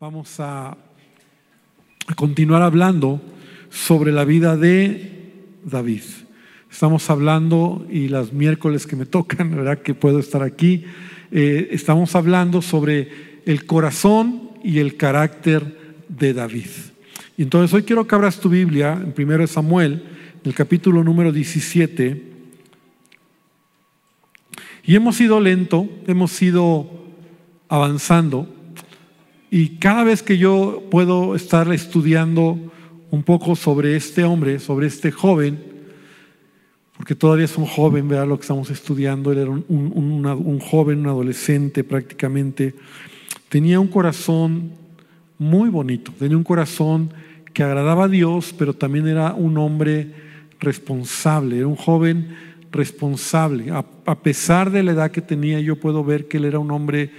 [0.00, 0.76] Vamos a,
[2.14, 3.20] continuar hablando
[3.68, 5.32] sobre la vida de
[5.64, 6.02] David.
[6.70, 9.82] Estamos hablando, y las miércoles que me tocan, ¿verdad?
[9.82, 10.84] Que puedo estar aquí,
[11.32, 16.70] eh, estamos hablando sobre el corazón y el carácter de David.
[17.36, 21.32] Y entonces hoy quiero que abras tu Biblia en 1 Samuel, en el capítulo número
[21.32, 22.22] 17.
[24.84, 26.88] Y hemos ido lento, hemos ido
[27.68, 28.54] avanzando.
[29.50, 32.58] Y cada vez que yo puedo estar estudiando
[33.10, 35.58] un poco sobre este hombre, sobre este joven,
[36.98, 41.06] porque todavía es un joven, vea lo que estamos estudiando, él era un, joven, un
[41.06, 42.74] adolescente prácticamente,
[43.48, 44.72] tenía un corazón
[45.38, 47.14] muy bonito, tenía un corazón
[47.54, 50.12] que agradaba a Dios, pero también era un hombre
[50.60, 52.36] responsable, era un joven
[52.72, 53.70] responsable.
[53.70, 56.70] A, a pesar de la edad que tenía, yo puedo ver que él era un
[56.70, 57.12] hombre,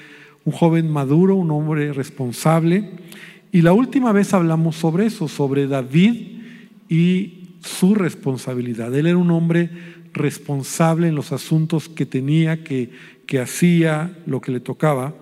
[0.49, 2.90] un joven maduro, un hombre responsable.
[3.52, 6.40] Y la última vez hablamos sobre eso, sobre David
[6.90, 8.96] y su responsabilidad.
[8.96, 9.70] Él era un hombre
[10.12, 12.90] responsable en los asuntos que tenía, que,
[13.27, 15.13] que hacía, lo que le tocaba.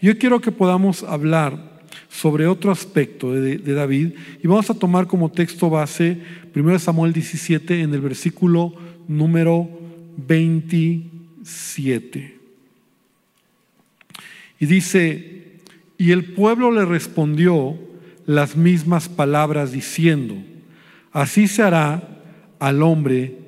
[0.00, 5.08] Yo quiero que podamos hablar sobre otro aspecto de, de, David y vamos a tomar
[5.08, 6.20] como texto base
[6.54, 8.72] 1 Samuel 17 en el versículo
[9.08, 9.68] número
[10.16, 12.35] 27.
[14.58, 15.60] Y dice,
[15.98, 17.78] y el pueblo le respondió
[18.26, 20.36] las mismas palabras diciendo,
[21.16, 22.06] Así se hará
[22.58, 23.38] al hombre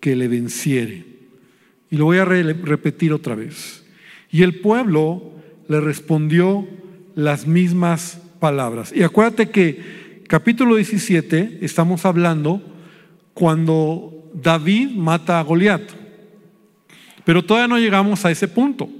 [0.00, 1.04] que le venciere.
[1.88, 3.84] Y lo voy a re repetir otra vez.
[4.28, 5.30] Y el pueblo
[5.68, 6.66] le respondió
[7.14, 8.92] las mismas palabras.
[8.92, 12.60] Y acuérdate que capítulo 17 estamos hablando
[13.34, 15.82] cuando David mata a Goliat.
[17.24, 18.90] Pero todavía no llegamos a ese punto.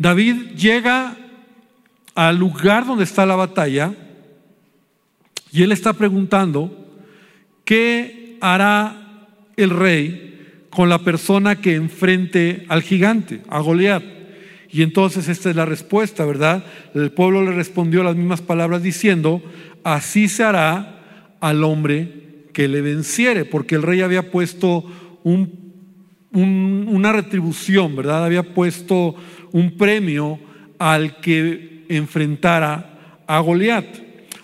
[0.00, 1.14] David llega
[2.14, 3.92] al lugar donde está la batalla
[5.52, 6.88] y él está preguntando,
[7.66, 9.28] ¿qué hará
[9.58, 14.02] el rey con la persona que enfrente al gigante, a Goliat?
[14.70, 16.64] Y entonces esta es la respuesta, ¿verdad?
[16.94, 19.42] El pueblo le respondió las mismas palabras diciendo,
[19.84, 24.82] así se hará al hombre que le venciere, porque el rey había puesto
[25.24, 25.74] un,
[26.32, 28.24] un, una retribución, ¿verdad?
[28.24, 29.16] Había puesto
[29.52, 30.38] un premio
[30.78, 33.86] al que enfrentara a Goliat.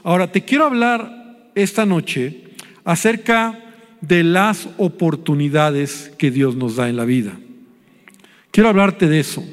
[0.03, 2.45] Ahora, te quiero hablar esta noche
[2.85, 3.59] acerca
[4.01, 7.39] de las oportunidades que Dios nos da en la vida.
[8.51, 9.45] Quiero hablarte de eso,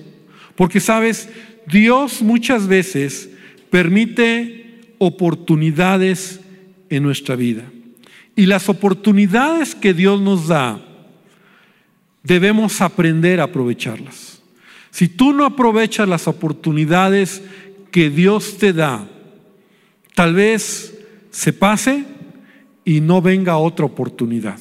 [0.56, 1.30] porque sabes,
[1.68, 3.30] Dios muchas veces
[3.69, 6.40] permite oportunidades
[6.90, 7.63] en nuestra vida.
[8.36, 10.81] Y las oportunidades que Dios nos da,
[12.24, 14.32] debemos aprender a aprovecharlas.
[14.94, 17.42] Si tú no aprovechas las oportunidades
[17.92, 19.09] que Dios te da,
[20.16, 20.94] Tal vez
[21.31, 22.04] se pase
[22.86, 24.59] y no venga otra oportunidad.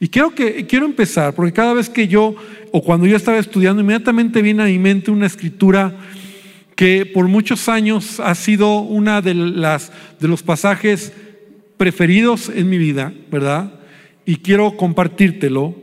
[0.00, 2.34] Y quiero, que, quiero empezar, porque cada vez que yo,
[2.72, 5.94] o cuando yo estaba estudiando, inmediatamente viene a mi mente una escritura
[6.74, 11.12] que por muchos años ha sido una de, las, de los pasajes
[11.76, 13.72] preferidos en mi vida, ¿verdad?
[14.24, 15.74] Y quiero compartírtelo.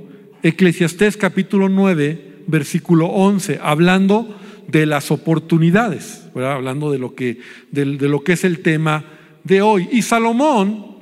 [0.42, 7.40] Eclesiastés capítulo 9, versículo 11, hablando de las oportunidades, hablando de lo, que,
[7.72, 9.06] de, lo que es el tema
[9.44, 9.88] de hoy.
[9.92, 10.96] Y Salomón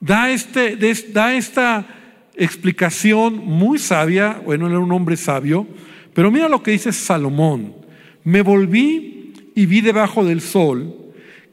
[0.00, 0.76] da, este,
[1.12, 1.86] da esta
[2.36, 5.66] explicación muy sabia, bueno, era un hombre sabio,
[6.12, 7.74] pero mira lo que dice Salomón.
[8.24, 10.94] Me volví y vi debajo del sol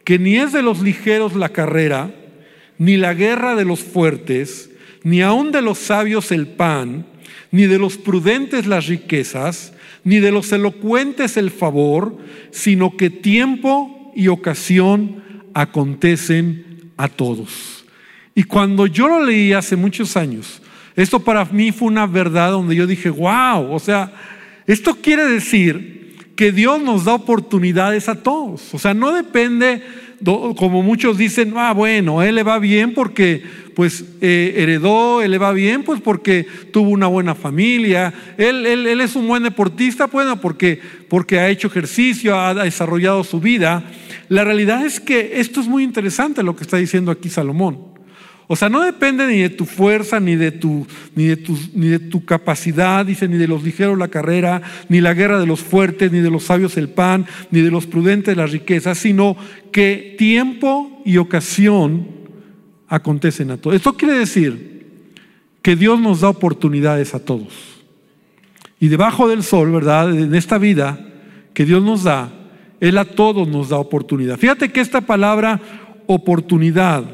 [0.03, 2.13] que ni es de los ligeros la carrera,
[2.77, 4.71] ni la guerra de los fuertes,
[5.03, 7.05] ni aun de los sabios el pan,
[7.51, 9.73] ni de los prudentes las riquezas,
[10.03, 12.17] ni de los elocuentes el favor,
[12.51, 15.23] sino que tiempo y ocasión
[15.53, 17.85] acontecen a todos.
[18.33, 20.61] Y cuando yo lo leí hace muchos años,
[20.95, 24.13] esto para mí fue una verdad donde yo dije, wow, o sea,
[24.67, 28.73] esto quiere decir que Dios nos da oportunidades a todos.
[28.73, 29.83] O sea, no depende,
[30.57, 33.43] como muchos dicen, ah, bueno, él le va bien porque
[33.75, 38.87] pues eh, heredó, él le va bien, pues porque tuvo una buena familia, él, él,
[38.87, 40.79] él es un buen deportista, bueno, porque,
[41.09, 43.83] porque ha hecho ejercicio, ha desarrollado su vida.
[44.29, 47.91] La realidad es que esto es muy interesante lo que está diciendo aquí Salomón.
[48.47, 50.85] O sea, no depende ni de tu fuerza, ni de tu,
[51.15, 54.99] ni de tu, ni de tu capacidad, dice, ni de los ligeros la carrera, ni
[54.99, 58.35] la guerra de los fuertes, ni de los sabios el pan, ni de los prudentes
[58.35, 59.37] las riquezas, sino
[59.71, 62.20] que tiempo y ocasión
[62.91, 63.77] acontecen a todos.
[63.77, 64.85] Esto quiere decir
[65.61, 67.53] que Dios nos da oportunidades a todos.
[68.79, 70.11] Y debajo del sol, ¿verdad?
[70.15, 70.99] En esta vida
[71.53, 72.33] que Dios nos da,
[72.81, 74.37] Él a todos nos da oportunidad.
[74.37, 75.61] Fíjate que esta palabra
[76.05, 77.05] oportunidad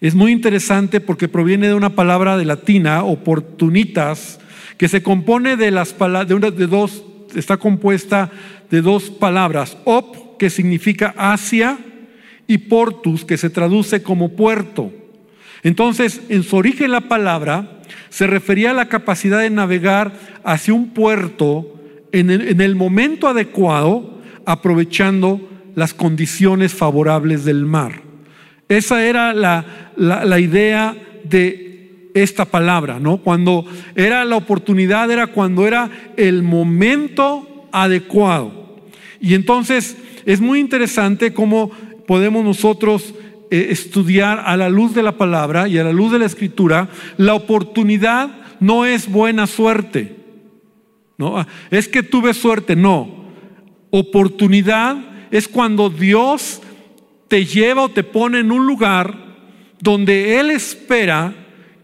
[0.00, 4.40] es muy interesante porque proviene de una palabra de latina, oportunitas,
[4.78, 5.94] que se compone de las
[6.26, 7.02] de, una, de dos,
[7.34, 8.30] está compuesta
[8.70, 11.78] de dos palabras, op, que significa hacia,
[12.46, 14.92] y portus, que se traduce como puerto.
[15.62, 20.12] Entonces, en su origen la palabra se refería a la capacidad de navegar
[20.44, 21.72] hacia un puerto
[22.12, 25.40] en el, momento adecuado, aprovechando
[25.74, 28.00] las condiciones favorables del mar.
[28.68, 33.18] Esa era la, la, idea de esta palabra, ¿no?
[33.18, 38.86] Cuando era la oportunidad, era cuando era el momento adecuado.
[39.20, 41.70] Y entonces es muy interesante cómo
[42.06, 43.14] podemos nosotros
[43.50, 46.88] eh, estudiar a la luz de la palabra y a la luz de la escritura,
[47.16, 48.30] la oportunidad
[48.60, 50.16] no es buena suerte.
[51.18, 51.38] ¿no?
[51.38, 53.26] Ah, es que tuve suerte, no.
[53.90, 54.96] Oportunidad
[55.30, 56.60] es cuando Dios
[57.28, 59.16] te lleva o te pone en un lugar
[59.80, 61.34] donde Él espera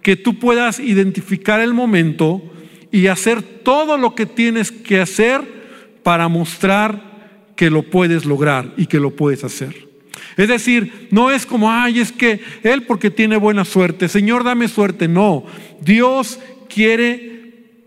[0.02, 2.42] que tú puedas identificar el momento
[2.90, 5.62] y hacer todo lo que tienes que hacer
[6.02, 9.91] para mostrar que lo puedes lograr y que lo puedes hacer.
[10.36, 14.68] Es decir, no es como, ay, es que Él porque tiene buena suerte, Señor, dame
[14.68, 15.08] suerte.
[15.08, 15.44] No,
[15.80, 16.38] Dios
[16.68, 17.32] quiere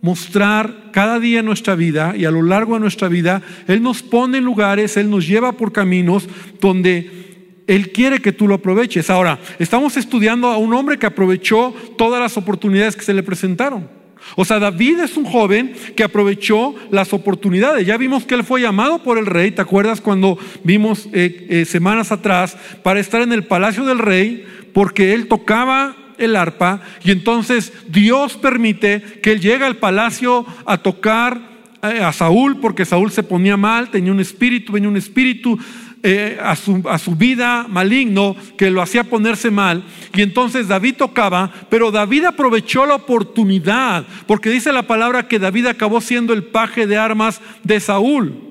[0.01, 4.03] mostrar cada día en nuestra vida y a lo largo de nuestra vida, Él nos
[4.03, 6.29] pone en lugares, Él nos lleva por caminos
[6.61, 9.09] donde Él quiere que tú lo aproveches.
[9.09, 13.89] Ahora, estamos estudiando a un hombre que aprovechó todas las oportunidades que se le presentaron.
[14.35, 17.85] O sea, David es un joven que aprovechó las oportunidades.
[17.85, 21.65] Ya vimos que él fue llamado por el rey, ¿te acuerdas cuando vimos eh, eh,
[21.65, 24.45] semanas atrás para estar en el palacio del rey?
[24.73, 30.77] Porque él tocaba el arpa y entonces Dios permite que él llegue al palacio a
[30.77, 35.57] tocar eh, a Saúl porque Saúl se ponía mal, tenía un espíritu, venía un espíritu
[36.03, 39.83] eh, a, su, a su vida maligno que lo hacía ponerse mal.
[40.13, 45.67] Y entonces David tocaba, pero David aprovechó la oportunidad, porque dice la palabra que David
[45.67, 48.45] acabó siendo el paje de armas de Saúl.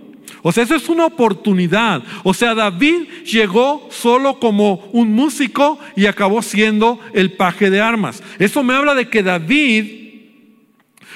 [0.46, 2.02] O sea, eso es una oportunidad.
[2.23, 8.23] O sea, David llegó solo como un músico y acabó siendo el paje de armas.
[8.38, 9.87] Eso me habla de que David,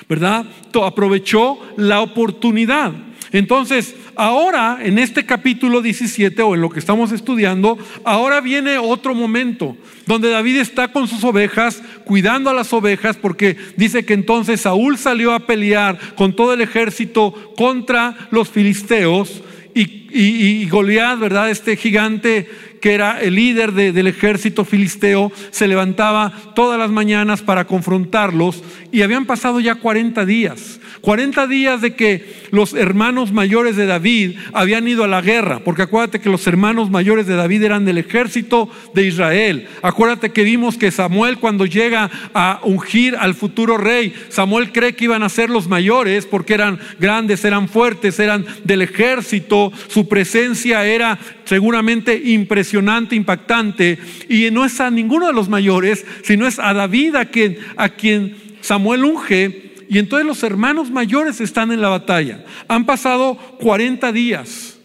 [0.09, 0.47] ¿verdad?
[0.83, 2.93] Aprovechó la oportunidad.
[3.33, 9.15] Entonces, ahora en este capítulo 17 o en lo que estamos estudiando, ahora viene otro
[9.15, 9.77] momento
[10.07, 14.97] donde David está con sus ovejas, cuidando a las ovejas, porque dice que entonces Saúl
[14.97, 19.43] salió a pelear con todo el ejército contra los filisteos
[19.75, 21.51] y, y, ¿verdad?
[21.51, 22.49] Este gigante
[22.81, 29.03] que era el líder del ejército filisteo, se levantaba todas las mañanas para confrontarlos y
[29.03, 30.81] habían pasado ya 40 días.
[31.01, 35.83] 40 días de que los hermanos mayores de David habían ido a la guerra, porque
[35.83, 39.69] acuérdate que los hermanos mayores de David eran del ejército de Israel.
[39.83, 45.05] Acuérdate que vimos que Samuel cuando llega a ungir al futuro rey, Samuel cree que
[45.05, 50.85] iban a ser los mayores porque eran grandes, eran fuertes, eran del ejército, su presencia
[50.85, 51.19] era
[51.49, 53.99] seguramente impresionante, impactante,
[54.29, 57.89] y no es a ninguno de los mayores, sino es a David a quien, a
[57.89, 62.45] quien Samuel unge y entonces los hermanos mayores están en la batalla.
[62.69, 64.79] Han pasado 40 días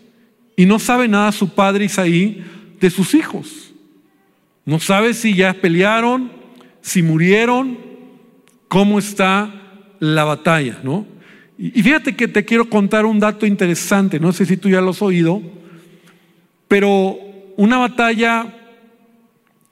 [0.56, 2.42] y no sabe nada su padre Isaí
[2.80, 3.74] de sus hijos.
[4.64, 6.32] No sabe si ya pelearon,
[6.80, 7.78] si murieron,
[8.70, 9.54] cómo está
[10.00, 11.06] la batalla, ¿no?
[11.58, 14.92] Y fíjate que te quiero contar un dato interesante, no sé si tú ya lo
[14.92, 15.42] has oído,
[16.74, 17.20] pero
[17.56, 18.52] una batalla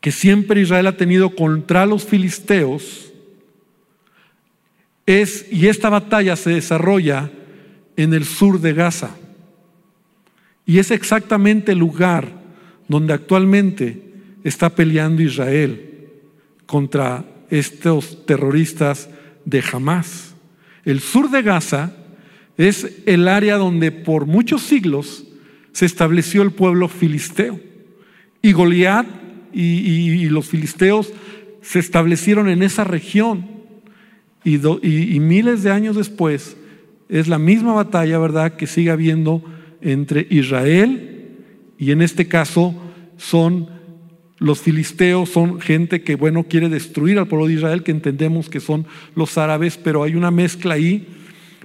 [0.01, 3.12] que siempre Israel ha tenido contra los filisteos,
[5.08, 7.31] es, y esta batalla se desarrolla
[7.98, 9.15] en el sur de Gaza.
[10.67, 12.34] Y es exactamente el lugar
[12.88, 16.08] donde actualmente está peleando Israel
[16.67, 19.10] contra estos terroristas
[19.43, 20.36] de Hamas.
[20.86, 21.96] El sur de Gaza
[22.60, 25.25] es el área donde por muchos siglos
[25.71, 27.59] se estableció el pueblo filisteo.
[28.41, 29.05] Y Goliat
[29.53, 31.13] y los filisteos
[31.61, 33.61] se establecieron en esa región
[34.43, 36.57] y, miles de años después
[37.09, 39.43] es la misma batalla, ¿verdad?, que sigue habiendo
[39.81, 41.29] entre Israel
[41.77, 42.73] y en este caso
[43.17, 43.67] son
[44.39, 48.59] los filisteos, son gente que, bueno, quiere destruir al pueblo de Israel, que entendemos que
[48.59, 51.07] son los árabes, pero hay una mezcla ahí.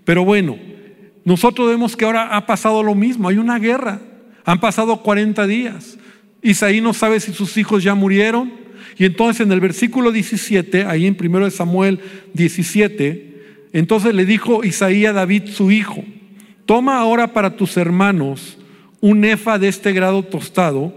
[0.05, 0.59] Pero bueno,
[1.27, 4.01] nosotros vemos que ahora ha pasado lo mismo, hay una guerra,
[4.45, 5.99] han pasado 40 días.
[6.41, 8.53] Isaí no sabe si sus hijos ya murieron,
[8.97, 11.99] y entonces en el versículo 17, ahí en 1 Samuel
[12.35, 16.05] 17, entonces le dijo Isaías a David su hijo,
[16.65, 18.59] toma ahora para tus hermanos
[19.01, 20.95] un efa de este grado tostado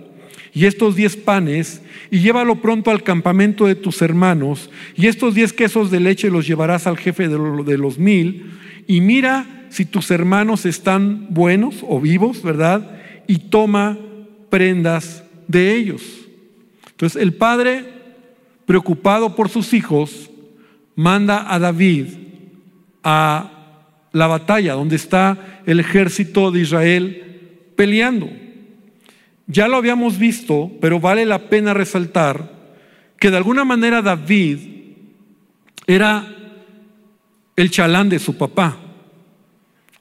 [0.53, 1.81] y estos diez panes
[2.11, 6.45] y llévalo pronto al campamento de tus hermanos y estos diez quesos de leche los
[6.45, 8.51] llevarás al jefe de los mil
[8.85, 12.99] y mira si tus hermanos están buenos o vivos, ¿verdad?
[13.27, 13.97] Y toma
[14.49, 16.01] prendas de ellos.
[16.91, 17.85] Entonces el padre,
[18.65, 20.29] preocupado por sus hijos,
[20.95, 22.07] manda a David
[23.03, 23.51] a
[24.11, 27.23] la batalla donde está el ejército de Israel
[27.75, 28.29] peleando.
[29.47, 32.51] Ya lo habíamos visto, pero vale la pena resaltar
[33.17, 34.59] que de alguna manera David
[35.87, 36.35] era
[37.55, 38.77] el chalán de su papá,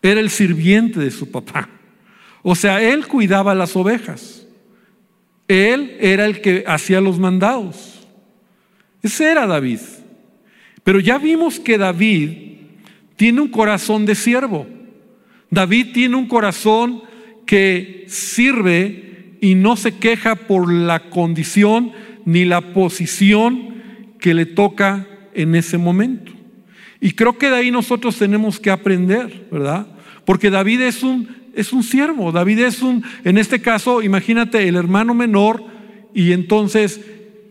[0.02, 1.68] era el sirviente de su papá.
[2.42, 4.46] O sea, él cuidaba las ovejas,
[5.48, 8.06] él era el que hacía los mandados.
[9.02, 9.80] Ese era David.
[10.84, 12.30] Pero ya vimos que David
[13.16, 14.66] tiene un corazón de siervo.
[15.50, 17.02] David tiene un corazón
[17.46, 21.92] que sirve y no se queja por la condición
[22.24, 23.74] ni la posición
[24.20, 26.32] que le toca en ese momento.
[27.00, 29.86] Y creo que de ahí nosotros tenemos que aprender, ¿verdad?
[30.24, 34.76] Porque David es un, es un siervo, David es un, en este caso, imagínate el
[34.76, 35.62] hermano menor
[36.12, 37.00] y entonces,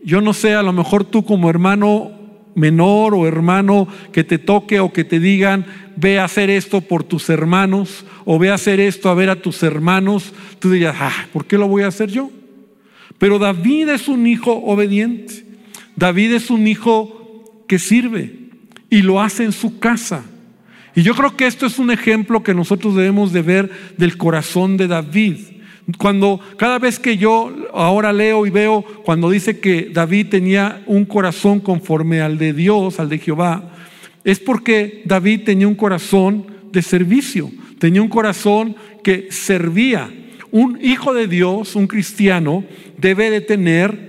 [0.04, 2.12] yo no sé, a lo mejor tú como hermano
[2.54, 5.64] menor o hermano que te toque o que te digan,
[5.96, 9.40] ve a hacer esto por tus hermanos o ve a hacer esto a ver a
[9.40, 12.30] tus hermanos, tú dirías, ah, ¿por qué lo voy a hacer yo?
[13.16, 15.44] Pero David es un hijo obediente.
[15.96, 18.37] David es un hijo que sirve
[18.90, 20.24] y lo hace en su casa.
[20.94, 24.76] Y yo creo que esto es un ejemplo que nosotros debemos de ver del corazón
[24.76, 25.36] de David.
[25.96, 31.04] Cuando cada vez que yo ahora leo y veo cuando dice que David tenía un
[31.04, 33.72] corazón conforme al de Dios, al de Jehová,
[34.24, 40.12] es porque David tenía un corazón de servicio, tenía un corazón que servía.
[40.50, 42.64] Un hijo de Dios, un cristiano,
[42.96, 44.08] debe de tener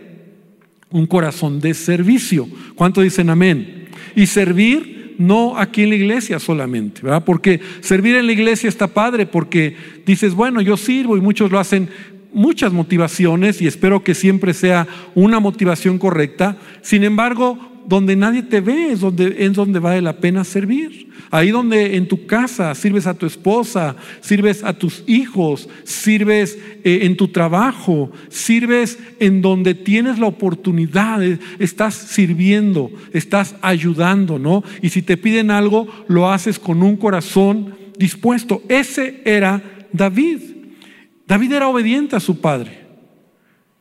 [0.90, 2.48] un corazón de servicio.
[2.76, 3.79] ¿Cuánto dicen amén?
[4.16, 7.26] Y servir no aquí en la iglesia solamente, ¿verdad?
[7.26, 9.76] Porque servir en la iglesia está padre porque
[10.06, 11.90] dices, bueno, yo sirvo y muchos lo hacen
[12.32, 16.58] muchas motivaciones y espero que siempre sea una motivación correcta.
[16.82, 21.10] Sin embargo, donde nadie te ve es donde, es donde vale la pena servir.
[21.32, 27.02] Ahí donde en tu casa sirves a tu esposa, sirves a tus hijos, sirves eh,
[27.04, 34.64] en tu trabajo, sirves en donde tienes la oportunidad, eh, estás sirviendo, estás ayudando, ¿no?
[34.82, 38.64] Y si te piden algo, lo haces con un corazón dispuesto.
[38.68, 39.62] Ese era
[39.94, 40.40] David.
[41.28, 42.80] David era obediente a su padre,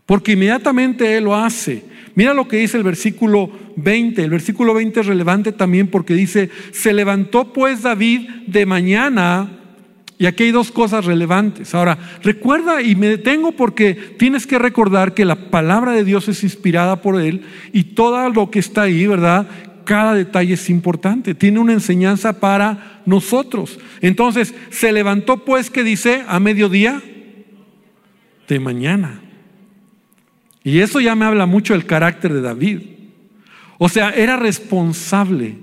[0.04, 1.82] porque inmediatamente él lo hace.
[2.18, 4.24] Mira lo que dice el versículo 20.
[4.24, 9.60] El versículo 20 es relevante también porque dice, se levantó pues David de mañana.
[10.18, 11.76] Y aquí hay dos cosas relevantes.
[11.76, 16.42] Ahora, recuerda y me detengo porque tienes que recordar que la palabra de Dios es
[16.42, 19.46] inspirada por Él y todo lo que está ahí, ¿verdad?
[19.84, 21.36] Cada detalle es importante.
[21.36, 23.78] Tiene una enseñanza para nosotros.
[24.00, 27.00] Entonces, se levantó pues, que dice, a mediodía
[28.48, 29.20] de mañana.
[30.64, 32.80] Y eso ya me habla mucho del carácter de David.
[33.78, 35.58] O sea, era responsable.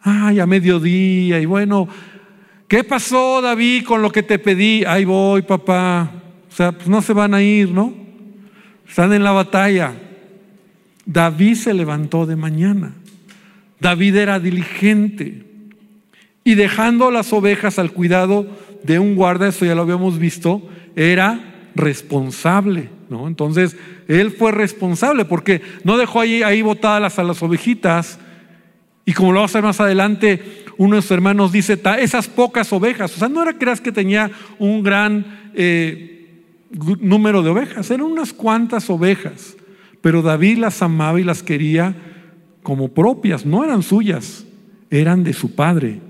[0.00, 1.88] Ay, a mediodía, y bueno,
[2.68, 4.84] ¿qué pasó David con lo que te pedí?
[4.84, 6.10] Ahí voy, papá.
[6.50, 7.92] O sea, pues no se van a ir, ¿no?
[8.88, 9.94] Están en la batalla.
[11.04, 12.92] David se levantó de mañana.
[13.80, 15.44] David era diligente.
[16.44, 18.46] Y dejando las ovejas al cuidado
[18.82, 22.88] de un guarda, eso ya lo habíamos visto, era responsable.
[23.10, 23.26] ¿No?
[23.26, 28.18] Entonces, él fue responsable porque no dejó ahí, ahí botadas a las ovejitas.
[29.04, 32.72] Y como lo va a hacer más adelante, uno de sus hermanos dice, esas pocas
[32.72, 33.14] ovejas.
[33.16, 36.44] O sea, no era creas que tenía un gran eh,
[37.00, 39.56] número de ovejas, eran unas cuantas ovejas.
[40.00, 41.94] Pero David las amaba y las quería
[42.62, 44.44] como propias, no eran suyas,
[44.90, 46.00] eran de su padre.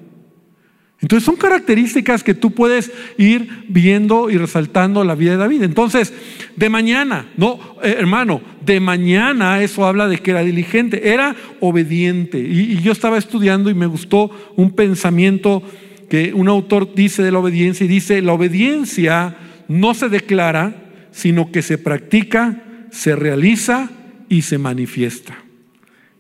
[1.00, 5.62] Entonces son características que tú puedes ir viendo y resaltando la vida de David.
[5.62, 6.12] Entonces,
[6.57, 12.40] de mañana, no, eh, hermano, de mañana eso habla de que era diligente, era obediente.
[12.40, 15.62] Y, yo estaba estudiando y me gustó un pensamiento
[16.11, 19.37] que un autor dice de la obediencia y dice, la obediencia
[19.69, 23.90] no se declara, sino que se practica, se realiza
[24.28, 25.38] y se manifiesta.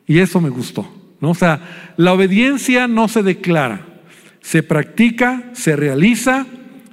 [0.06, 0.88] Y eso me gustó.
[1.20, 1.30] ¿no?
[1.30, 3.87] O sea, la obediencia no se declara
[4.40, 6.46] se practica, se realiza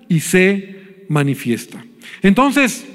[0.07, 1.83] y se manifiesta.
[2.21, 2.85] Entonces,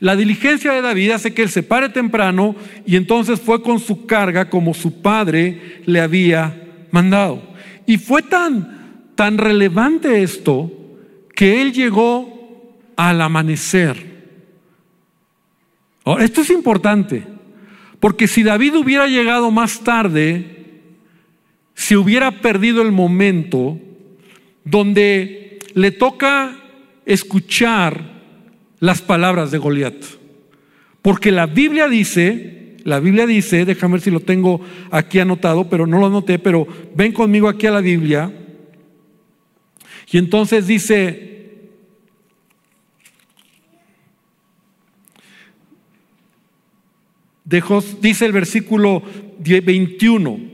[0.00, 4.06] la diligencia de David hace que él se pare temprano y entonces fue con su
[4.06, 7.54] carga como su padre le había mandado.
[7.86, 8.74] Y fue tan
[9.14, 10.70] tan relevante esto
[11.34, 14.14] que él llegó al amanecer.
[16.18, 17.24] esto es importante,
[17.98, 20.53] porque si David hubiera llegado más tarde,
[21.74, 23.78] se hubiera perdido el momento
[24.64, 26.56] donde le toca
[27.04, 28.14] escuchar
[28.80, 29.94] las palabras de Goliat.
[31.02, 35.86] Porque la Biblia dice, la Biblia dice, déjame ver si lo tengo aquí anotado, pero
[35.86, 38.32] no lo anoté, pero ven conmigo aquí a la Biblia.
[40.10, 41.34] Y entonces dice,
[48.00, 49.02] dice el versículo
[49.38, 50.53] 21,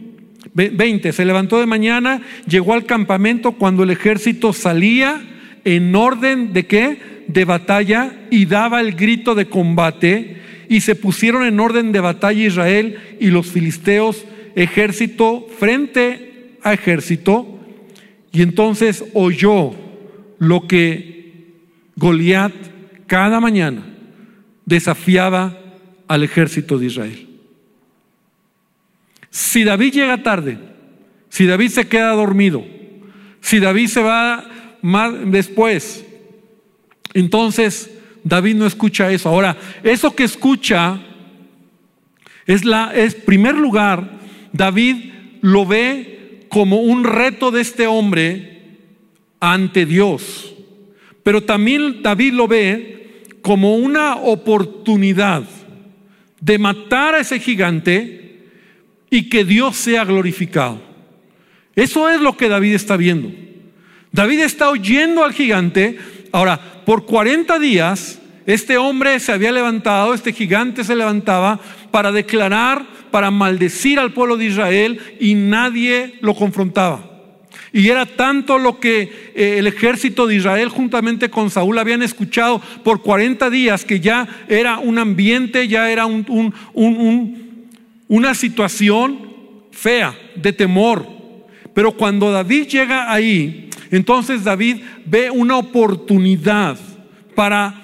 [0.54, 5.22] 20, se levantó de mañana, llegó al campamento cuando el ejército salía
[5.64, 7.24] en orden de qué?
[7.28, 12.46] De batalla y daba el grito de combate y se pusieron en orden de batalla
[12.46, 14.24] Israel y los filisteos
[14.56, 17.58] ejército frente a ejército
[18.32, 19.72] y entonces oyó
[20.38, 21.20] lo que
[21.96, 22.52] Goliat
[23.06, 23.84] cada mañana
[24.64, 25.58] desafiaba
[26.08, 27.29] al ejército de Israel.
[29.30, 30.58] Si David llega tarde,
[31.28, 32.64] si David se queda dormido,
[33.40, 34.44] si David se va
[34.82, 36.04] más después,
[37.14, 37.90] entonces
[38.24, 39.28] David no escucha eso.
[39.28, 41.00] Ahora, eso que escucha
[42.46, 44.18] es la es primer lugar
[44.52, 48.78] David lo ve como un reto de este hombre
[49.38, 50.54] ante Dios.
[51.22, 55.44] Pero también David lo ve como una oportunidad
[56.40, 58.19] de matar a ese gigante
[59.10, 60.80] y que Dios sea glorificado.
[61.74, 63.30] Eso es lo que David está viendo.
[64.12, 65.98] David está oyendo al gigante.
[66.32, 72.86] Ahora, por 40 días, este hombre se había levantado, este gigante se levantaba para declarar,
[73.10, 77.06] para maldecir al pueblo de Israel y nadie lo confrontaba.
[77.72, 82.60] Y era tanto lo que eh, el ejército de Israel juntamente con Saúl habían escuchado
[82.82, 86.06] por 40 días que ya era un ambiente, ya era
[88.10, 89.20] una situación
[89.70, 91.06] fea, de temor.
[91.72, 96.76] Pero cuando David llega ahí, entonces David ve una oportunidad
[97.36, 97.80] para,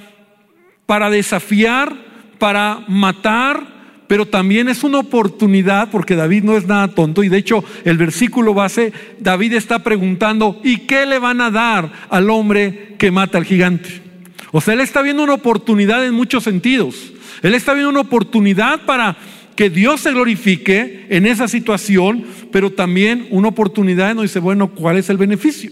[0.84, 1.94] para desafiar,
[2.38, 3.76] para matar,
[4.08, 7.96] pero también es una oportunidad porque David no es nada tonto y de hecho el
[7.96, 13.38] versículo base, David está preguntando, ¿y qué le van a dar al hombre que mata
[13.38, 14.02] al gigante?
[14.50, 17.12] O sea, él está viendo una oportunidad en muchos sentidos.
[17.42, 19.16] Él está viendo una oportunidad para
[19.56, 24.98] que Dios se glorifique en esa situación, pero también una oportunidad no dice, bueno, ¿cuál
[24.98, 25.70] es el beneficio?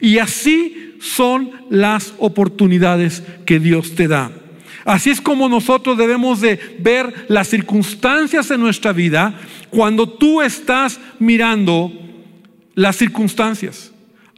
[0.00, 4.32] Y así son las oportunidades que Dios te da.
[4.84, 9.38] Así es como nosotros debemos de ver las circunstancias en nuestra vida
[9.70, 11.92] cuando tú estás mirando
[12.74, 13.91] las circunstancias.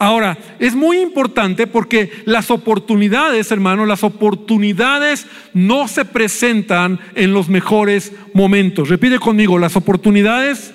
[0.04, 7.48] Ahora, es muy importante porque las oportunidades, hermano, las oportunidades no se presentan en los
[7.48, 8.90] mejores momentos.
[8.90, 10.74] Repite conmigo, las oportunidades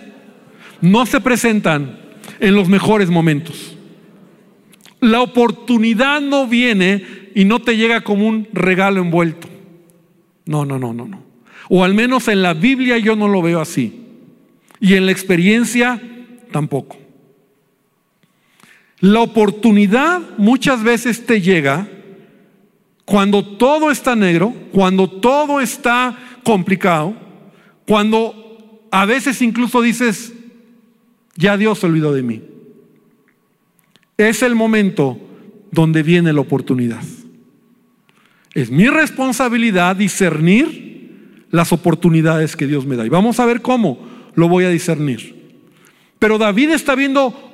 [0.81, 1.99] no se presentan
[2.39, 3.77] en los mejores momentos.
[4.99, 9.47] La oportunidad no viene y no te llega como un regalo envuelto.
[10.47, 11.21] No, no, no, no, no.
[11.69, 14.05] O al menos en la Biblia yo no lo veo así.
[14.79, 16.01] Y en la experiencia
[16.51, 16.97] tampoco.
[19.01, 21.87] La oportunidad muchas veces te llega
[23.05, 27.15] cuando todo está negro, cuando todo está complicado,
[27.87, 30.33] cuando a veces incluso dices,
[31.35, 32.41] ya Dios se olvidó de mí
[34.27, 35.17] es el momento
[35.71, 37.01] donde viene la oportunidad.
[38.53, 43.05] Es mi responsabilidad discernir las oportunidades que Dios me da.
[43.05, 43.97] Y vamos a ver cómo
[44.35, 45.61] lo voy a discernir.
[46.19, 47.48] Pero David está viendo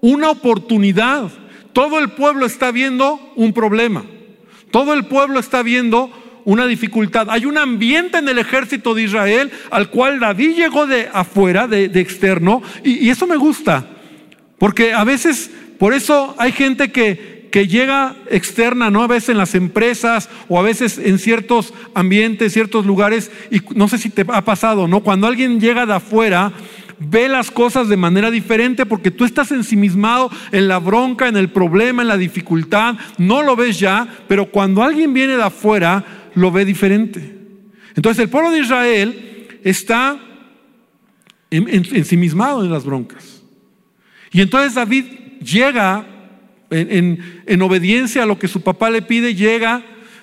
[0.00, 1.30] una oportunidad.
[1.72, 4.04] Todo el pueblo está viendo un problema.
[4.70, 6.10] Todo el pueblo está viendo
[6.44, 7.28] una dificultad.
[7.30, 11.84] Hay un ambiente en el ejército de Israel al cual David llegó de afuera, de,
[12.00, 13.86] externo, y, eso me gusta,
[14.58, 19.02] porque a veces por eso hay gente que, que llega externa, ¿no?
[19.02, 23.86] A veces en las empresas o a veces en ciertos ambientes, ciertos lugares, y no
[23.86, 25.00] sé si te ha pasado, ¿no?
[25.00, 26.52] Cuando alguien llega de afuera,
[27.00, 31.50] ve las cosas de manera diferente porque tú estás ensimismado en la bronca, en el
[31.50, 36.50] problema, en la dificultad, no lo ves ya, pero cuando alguien viene de afuera, lo
[36.50, 37.36] ve diferente.
[37.94, 40.18] Entonces el pueblo de Israel está
[41.50, 43.42] ensimismado en las broncas.
[44.30, 45.04] Y entonces David
[45.40, 46.06] llega
[46.70, 49.82] en, obediencia a lo que su papá le pide, llega,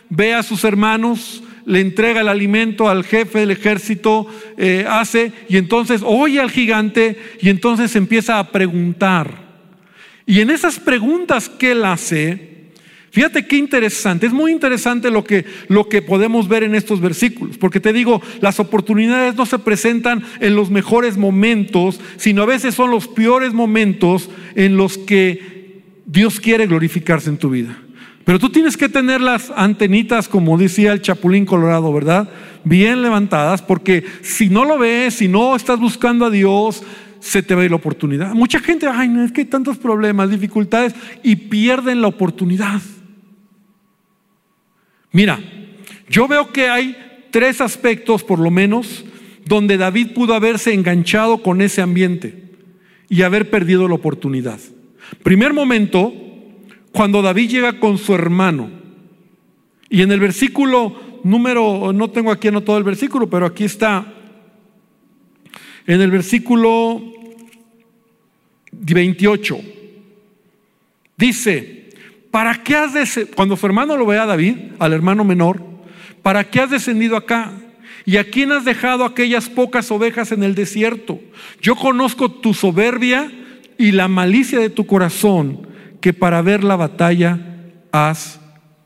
[0.10, 5.58] ve a sus hermanos, le entrega el alimento al jefe del ejército, eh, hace, y
[5.58, 9.46] entonces oye al gigante y entonces empieza a preguntar.
[10.26, 12.56] Y en esas preguntas que él hace,
[13.16, 17.58] Fíjate qué interesante, es muy interesante lo que, lo que podemos ver en estos versículos,
[17.58, 22.76] porque te digo, las oportunidades no se presentan en los mejores momentos, sino a veces
[22.76, 27.85] son los peores momentos en los que Dios quiere glorificarse en tu vida.
[28.26, 32.28] Pero tú tienes que tener las antenitas, como decía el Chapulín Colorado, ¿verdad?
[32.64, 36.84] Bien levantadas, porque si no lo ves, si no estás buscando a Dios,
[37.20, 38.34] se te ir la oportunidad.
[38.34, 42.82] Mucha gente, ay, es que hay tantos problemas, dificultades, y pierden la oportunidad.
[45.12, 45.40] Mira,
[46.10, 46.98] yo veo que hay
[47.30, 49.06] tres aspectos, por lo menos,
[49.46, 52.44] donde David pudo haberse enganchado con ese ambiente
[53.08, 54.60] y haber perdido la oportunidad.
[55.22, 56.12] Primer momento,
[56.96, 58.70] cuando David llega con su hermano.
[59.90, 64.14] Y en el versículo número, no tengo aquí anotado el versículo, pero aquí está.
[65.86, 67.02] En el versículo
[68.72, 69.60] 28.
[71.18, 71.90] Dice,
[72.32, 73.36] ¿para qué has descendido?
[73.36, 75.62] Cuando su hermano lo ve a David, al hermano menor,
[76.22, 77.52] ¿para qué has descendido acá?
[78.06, 81.20] ¿Y a quién has dejado aquellas pocas ovejas en el desierto?
[81.62, 83.32] Yo conozco tu soberbia
[83.78, 85.75] y la malicia de tu corazón,
[86.06, 87.40] que para ver la batalla
[87.92, 88.40] has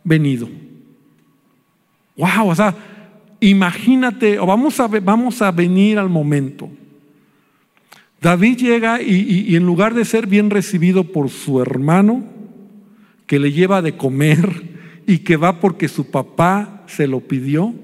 [0.06, 0.48] venido.
[2.16, 2.74] Wow, o sea,
[3.42, 6.70] imagínate, o vamos a, vamos a venir al momento.
[8.22, 12.24] David llega y en lugar de ser bien recibido por su hermano,
[13.28, 17.76] que le lleva de comer y que va porque su papá se lo pidió.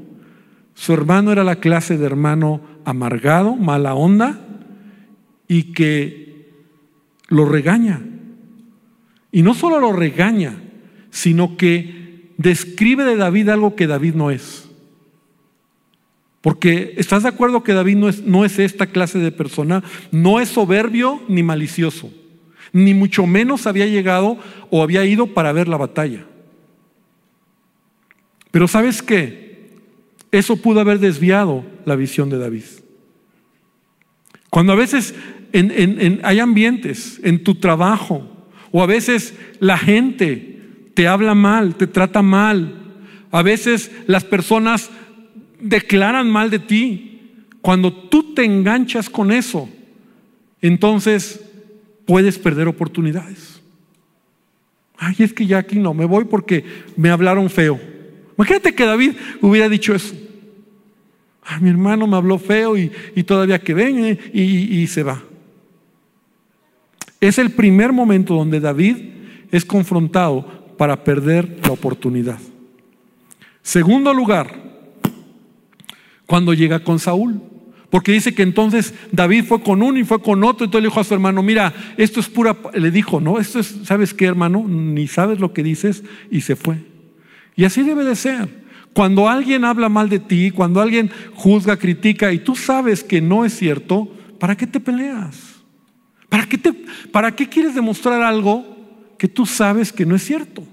[0.76, 4.40] Su hermano era la clase de hermano amargado, mala onda,
[5.50, 6.54] y que
[7.28, 8.02] lo regaña.
[9.36, 10.64] Y no solo lo regaña,
[11.10, 14.70] sino que describe de David algo que David no es.
[16.40, 20.40] Porque estás de acuerdo que David no es, no es esta clase de persona, no
[20.40, 22.10] es soberbio ni malicioso
[22.76, 24.38] ni mucho menos había llegado
[24.70, 26.26] o había ido para ver la batalla.
[28.52, 29.70] Pero ¿sabes qué?
[30.30, 32.66] Eso pudo haber desviado la visión de David.
[34.50, 35.16] Cuando a veces
[36.24, 38.35] hay ambientes en tu trabajo
[38.76, 40.60] o a veces la gente
[40.96, 42.76] te habla mal, te trata mal,
[43.32, 44.90] a veces las personas
[45.62, 47.22] declaran mal de ti,
[47.62, 49.70] cuando tú te enganchas con eso,
[50.62, 51.40] entonces
[52.06, 53.62] puedes perder oportunidades.
[54.98, 56.66] Ay, es que ya aquí no, me voy porque
[56.98, 57.80] me hablaron feo.
[58.38, 60.14] Imagínate que David hubiera dicho eso.
[61.44, 62.90] Ay, mi hermano me habló feo y,
[63.24, 65.24] todavía que ven y, y se va.
[67.28, 68.98] Es el primer momento donde David
[69.52, 70.46] es confrontado
[70.78, 72.38] para perder la oportunidad.
[73.64, 74.54] Segundo lugar,
[76.28, 77.42] cuando llega con Saúl.
[77.90, 80.66] Porque dice que entonces David fue con uno y fue con otro.
[80.66, 83.74] Entonces le dijo a su hermano, mira, esto es pura, le dijo, no, esto es,
[83.86, 84.64] ¿sabes qué hermano?
[84.68, 86.78] Ni sabes lo que dices y se fue.
[87.56, 88.50] Y así debe de ser.
[88.94, 93.46] Cuando alguien habla mal de ti, cuando alguien juzga, critica y tú sabes que no
[93.46, 94.10] es cierto,
[94.40, 95.45] ¿para qué te peleas?
[96.36, 96.74] ¿Para qué, te,
[97.14, 98.66] ¿Para qué quieres demostrar algo
[99.18, 100.66] que tú sabes que no es cierto?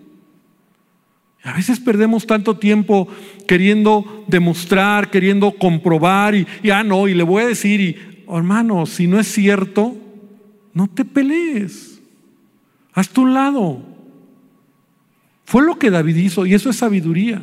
[1.44, 3.06] A veces perdemos tanto tiempo
[3.46, 7.96] queriendo demostrar, queriendo comprobar y, ah, no, y le voy a decir, y,
[8.26, 9.96] oh, hermano, si no es cierto,
[10.74, 12.02] no te pelees.
[12.92, 13.82] Hazte un lado.
[15.44, 17.40] Fue lo que David hizo y eso es sabiduría.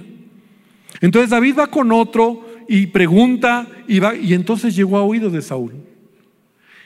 [1.00, 5.42] Entonces David va con otro y pregunta y, va, y entonces llegó a oídos de
[5.42, 5.72] Saúl.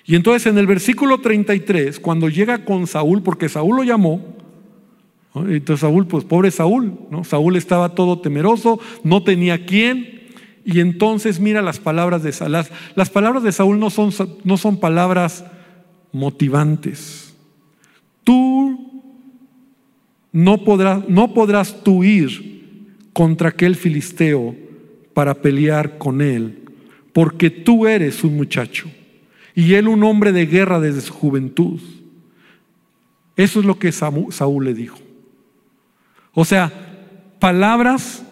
[0.06, 4.22] Y entonces en el versículo 33, cuando llega con Saúl, porque Saúl lo llamó,
[5.36, 7.24] entonces Saúl, pues pobre Saúl, ¿no?
[7.24, 10.22] Saúl estaba todo temeroso, no tenía quién.
[10.66, 12.52] Y entonces mira las palabras de Saúl.
[12.52, 14.12] Las, palabras de Saúl no son,
[14.44, 15.46] no son palabras
[16.12, 17.34] motivantes.
[18.24, 19.04] Tú
[20.32, 24.56] no podrás, no podrás tú ir contra aquel filisteo
[25.14, 26.64] para pelear con él,
[27.12, 28.90] porque tú eres un muchacho
[29.56, 31.80] y él un hombre de guerra desde su juventud.
[33.36, 34.98] Eso es lo que Saúl le dijo.
[36.34, 36.72] O sea,
[37.40, 38.26] palabras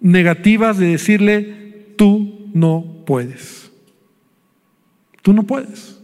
[0.00, 3.70] negativas de decirle, tú no puedes.
[5.22, 6.00] Tú no puedes.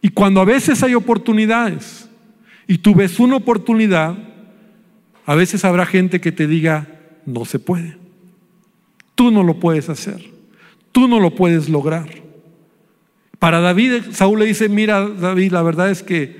[0.00, 2.08] Y cuando a veces hay oportunidades
[2.66, 4.16] y tú ves una oportunidad,
[5.24, 6.88] a veces habrá gente que te diga,
[7.24, 7.96] no se puede.
[9.14, 10.30] Tú no lo puedes hacer.
[10.90, 12.21] Tú no lo puedes lograr.
[13.42, 16.36] Para David, Saúl le dice, mira David, la verdad es que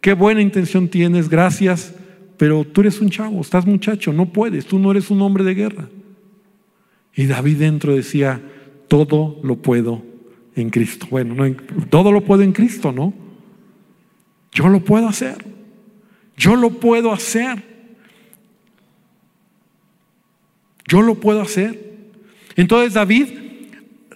[0.00, 1.94] qué buena intención tienes, gracias,
[2.36, 5.54] pero tú eres un chavo, estás muchacho, no puedes, tú no eres un hombre de
[5.54, 5.88] guerra.
[7.14, 8.42] Y David dentro decía,
[8.88, 10.02] todo lo puedo
[10.56, 11.06] en Cristo.
[11.08, 11.36] Bueno,
[11.88, 13.14] todo lo puedo en Cristo, ¿no?
[14.50, 15.44] Yo lo puedo hacer.
[16.36, 17.62] Yo lo puedo hacer.
[20.88, 22.10] Yo lo puedo hacer.
[22.56, 23.41] Entonces David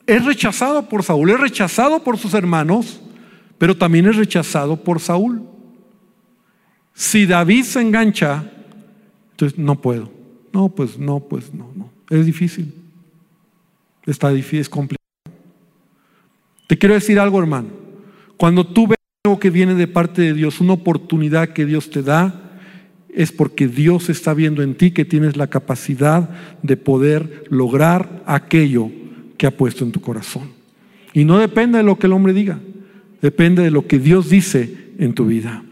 [0.07, 3.01] es rechazado por Saúl, es rechazado por sus hermanos,
[3.59, 5.43] pero también es rechazado por Saúl.
[6.95, 8.51] Si David se engancha,
[9.33, 10.11] entonces no puedo.
[10.53, 11.91] No, pues no, pues no, no.
[12.09, 12.73] Es difícil.
[14.07, 15.05] Está difícil, es complicado.
[16.69, 17.69] Te quiero decir algo, hermano.
[18.37, 22.03] Cuando tú ves algo que viene de parte de Dios, una oportunidad que Dios te
[22.03, 22.59] da,
[23.13, 26.31] es porque Dios está viendo en ti que tienes la capacidad
[26.63, 28.91] de poder lograr aquello
[29.37, 30.51] que ha puesto en tu corazón.
[31.13, 32.59] Y no depende de lo que el hombre diga,
[33.23, 35.63] depende de lo que Dios dice en tu vida.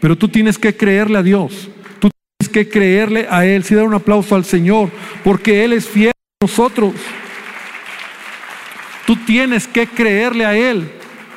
[0.00, 3.84] Pero tú tienes que creerle a Dios, tú tienes que creerle a Él, si dar
[3.84, 4.90] un aplauso al Señor,
[5.24, 6.94] porque Él es fiel a nosotros.
[9.06, 10.90] Tú tienes que creerle a Él,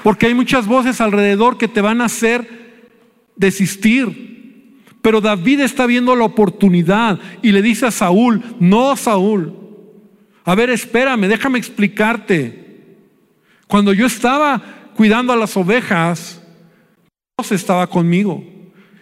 [0.04, 2.48] porque hay muchas voces alrededor que te van a hacer
[3.36, 4.30] desistir.
[5.02, 9.54] Pero David está viendo la oportunidad y le dice a Saúl, no Saúl,
[10.50, 12.66] a ver, espérame, déjame explicarte.
[13.68, 14.60] Cuando yo estaba
[14.96, 16.42] cuidando a las ovejas,
[17.38, 18.44] Dios estaba conmigo.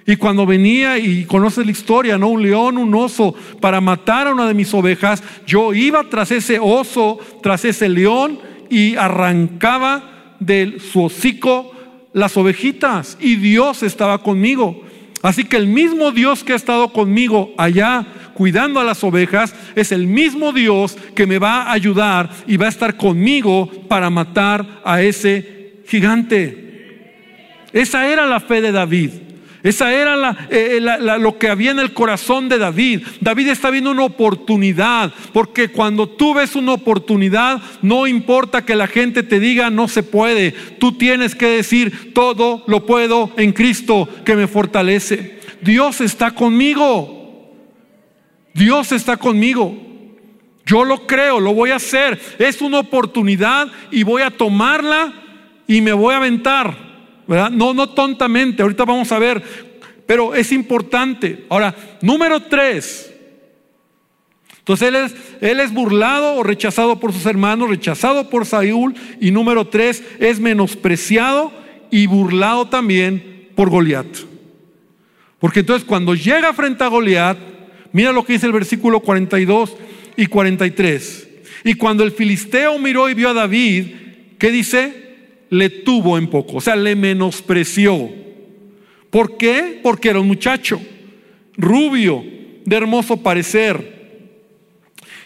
[0.05, 2.27] Y cuando venía y conoces la historia, ¿no?
[2.27, 6.59] Un león, un oso, para matar a una de mis ovejas, yo iba tras ese
[6.59, 11.71] oso, tras ese león y arrancaba de su hocico
[12.11, 13.17] las ovejitas.
[13.21, 14.83] Y Dios estaba conmigo.
[15.21, 18.05] Así que el mismo Dios que ha estado conmigo allá
[18.37, 22.67] cuidando a las ovejas es el mismo Dios que me va a ayudar y va
[22.67, 27.63] a estar conmigo para matar a ese gigante.
[27.73, 29.09] Esa era la fe de David.
[29.63, 30.79] Esa era eh,
[31.19, 33.01] lo que había en el corazón de David.
[33.21, 38.85] David está viendo una oportunidad, porque cuando tú ves una oportunidad, no importa que la
[38.85, 44.07] gente te diga no se puede, tú tienes que decir todo lo puedo en Cristo
[44.23, 45.39] que me fortalece.
[45.63, 47.16] Dios está conmigo.
[48.57, 49.75] Dios está conmigo.
[50.65, 52.19] Yo lo creo, lo voy a hacer.
[52.39, 55.13] Es una oportunidad y voy a tomarla
[55.67, 56.75] y me voy a aventar.
[57.27, 57.51] ¿verdad?
[57.51, 58.63] No, no tontamente.
[58.63, 59.43] Ahorita vamos a ver.
[60.05, 61.45] Pero es importante.
[61.49, 63.13] Ahora, número tres.
[64.57, 68.95] Entonces él es, él es burlado o rechazado por sus hermanos, rechazado por Saúl.
[69.21, 71.53] Y número tres, es menospreciado
[71.91, 74.07] y burlado también por Goliat.
[75.39, 77.37] Porque entonces cuando llega frente a Goliat,
[77.91, 79.75] Mira lo que dice el versículo 42
[80.15, 81.27] y 43.
[81.63, 83.85] Y cuando el filisteo miró y vio a David,
[84.37, 85.07] ¿qué dice?
[85.49, 88.09] Le tuvo en poco, o sea, le menospreció.
[89.09, 89.79] ¿Por qué?
[89.81, 90.81] Porque era un muchacho,
[91.55, 92.23] rubio,
[92.65, 93.97] de hermoso parecer.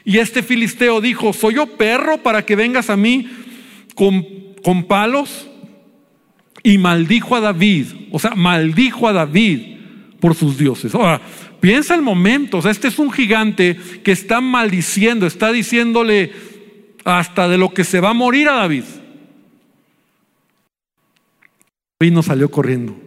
[0.03, 3.27] Y este filisteo dijo, ¿soy yo perro para que vengas a mí
[3.95, 4.25] con,
[4.63, 5.47] con palos?
[6.63, 9.77] Y maldijo a David, o sea, maldijo a David
[10.19, 10.93] por sus dioses.
[10.93, 11.21] Ahora,
[11.61, 16.31] Piensa el momento, o sea, este es un gigante que está maldiciendo, está diciéndole
[17.05, 18.83] hasta de lo que se va a morir a David.
[21.99, 22.99] David no salió corriendo,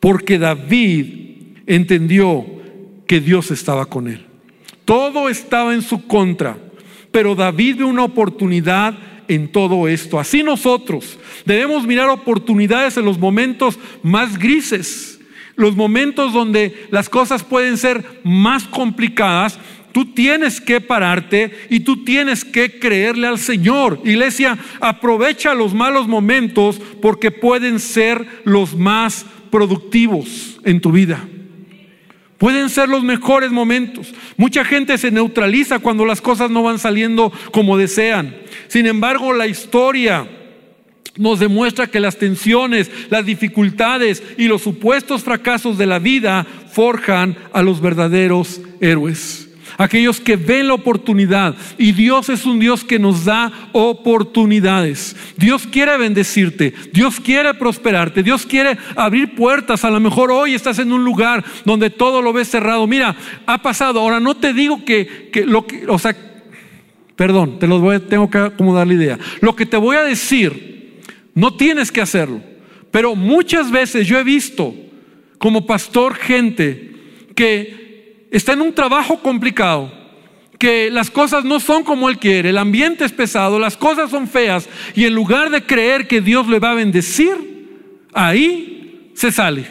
[0.00, 2.44] porque David entendió
[3.06, 4.26] que Dios estaba con él.
[4.84, 6.58] Todo estaba en su contra,
[7.10, 10.20] pero David ve una oportunidad en todo esto.
[10.20, 15.21] Así nosotros debemos mirar oportunidades en los momentos más grises
[15.56, 19.58] los momentos donde las cosas pueden ser más complicadas,
[19.92, 24.00] tú tienes que pararte y tú tienes que creerle al Señor.
[24.04, 31.24] Iglesia, aprovecha los malos momentos porque pueden ser los más productivos en tu vida.
[32.38, 34.12] Pueden ser los mejores momentos.
[34.36, 38.34] Mucha gente se neutraliza cuando las cosas no van saliendo como desean.
[38.66, 40.26] Sin embargo, la historia
[41.16, 47.36] nos demuestra que las tensiones, las dificultades y los supuestos fracasos de la vida forjan
[47.52, 49.48] a los verdaderos héroes.
[49.78, 51.54] Aquellos que ven la oportunidad.
[51.78, 55.16] Y Dios es un Dios que nos da oportunidades.
[55.36, 56.74] Dios quiere bendecirte.
[56.92, 58.22] Dios quiere prosperarte.
[58.22, 59.84] Dios quiere abrir puertas.
[59.84, 62.86] A lo mejor hoy estás en un lugar donde todo lo ves cerrado.
[62.86, 64.00] Mira, ha pasado.
[64.00, 66.14] Ahora no te digo que, que lo que, o sea,
[67.16, 69.18] perdón, te lo voy, tengo que acomodar la idea.
[69.40, 70.71] Lo que te voy a decir
[71.34, 72.42] no tienes que hacerlo.
[72.90, 74.74] Pero muchas veces yo he visto
[75.38, 76.92] como pastor gente
[77.34, 79.92] que está en un trabajo complicado,
[80.58, 84.28] que las cosas no son como él quiere, el ambiente es pesado, las cosas son
[84.28, 87.34] feas, y en lugar de creer que Dios le va a bendecir,
[88.12, 89.66] ahí se sale.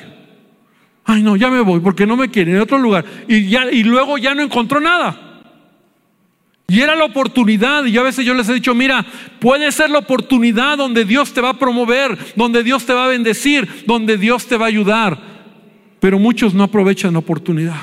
[1.06, 3.06] Ay, no, ya me voy porque no me quieren en otro lugar.
[3.28, 5.31] Y, ya, y luego ya no encontró nada.
[6.68, 9.06] Y era la oportunidad, y yo a veces yo les he dicho, mira,
[9.40, 13.10] puede ser la oportunidad donde Dios te va a promover, donde Dios te va a
[13.10, 15.20] bendecir, donde Dios te va a ayudar.
[16.00, 17.76] Pero muchos no aprovechan la oportunidad.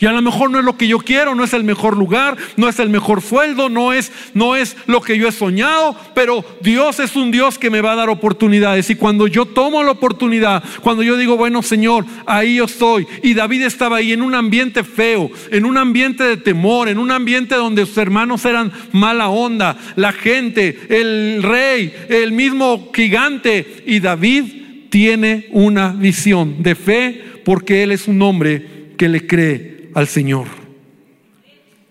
[0.00, 2.34] Y a lo mejor no es lo que yo quiero, no es el mejor lugar,
[2.56, 6.42] no es el mejor sueldo, no es, no es lo que yo he soñado, pero
[6.62, 8.88] Dios es un Dios que me va a dar oportunidades.
[8.88, 13.06] Y cuando yo tomo la oportunidad, cuando yo digo, bueno Señor, ahí yo estoy.
[13.22, 17.10] Y David estaba ahí en un ambiente feo, en un ambiente de temor, en un
[17.10, 23.84] ambiente donde sus hermanos eran mala onda, la gente, el rey, el mismo gigante.
[23.86, 24.44] Y David
[24.88, 30.46] tiene una visión de fe porque él es un hombre que le cree al Señor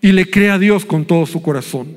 [0.00, 1.96] y le cree a Dios con todo su corazón.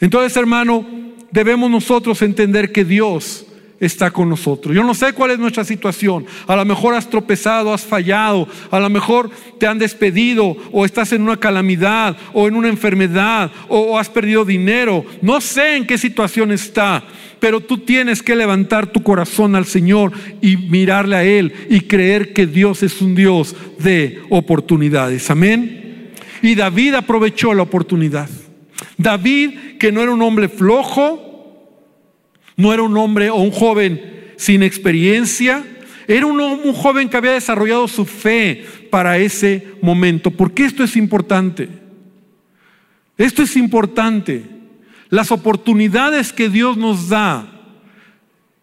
[0.00, 0.86] Entonces, hermano,
[1.30, 3.46] debemos nosotros entender que Dios
[3.80, 4.74] está con nosotros.
[4.74, 6.26] Yo no sé cuál es nuestra situación.
[6.46, 11.12] A lo mejor has tropezado, has fallado, a lo mejor te han despedido o estás
[11.12, 15.04] en una calamidad o en una enfermedad o, has perdido dinero.
[15.22, 17.02] No sé en qué situación está,
[17.40, 20.12] pero tú tienes que levantar tu corazón al Señor
[20.42, 25.30] y mirarle a Él y creer que Dios es un Dios de oportunidades.
[25.30, 26.10] Amén.
[26.42, 28.28] Y David aprovechó la oportunidad.
[28.96, 31.29] David, que no era un hombre flojo,
[32.60, 35.64] no era un hombre o un joven sin experiencia,
[36.06, 40.30] era un, joven que había desarrollado su fe para ese momento.
[40.30, 41.68] Porque esto es importante.
[43.16, 44.44] Esto es importante.
[45.08, 47.46] Las oportunidades que Dios nos da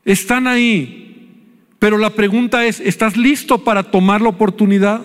[0.05, 1.45] están ahí.
[1.79, 5.01] Pero la pregunta es, ¿estás listo para tomar la oportunidad?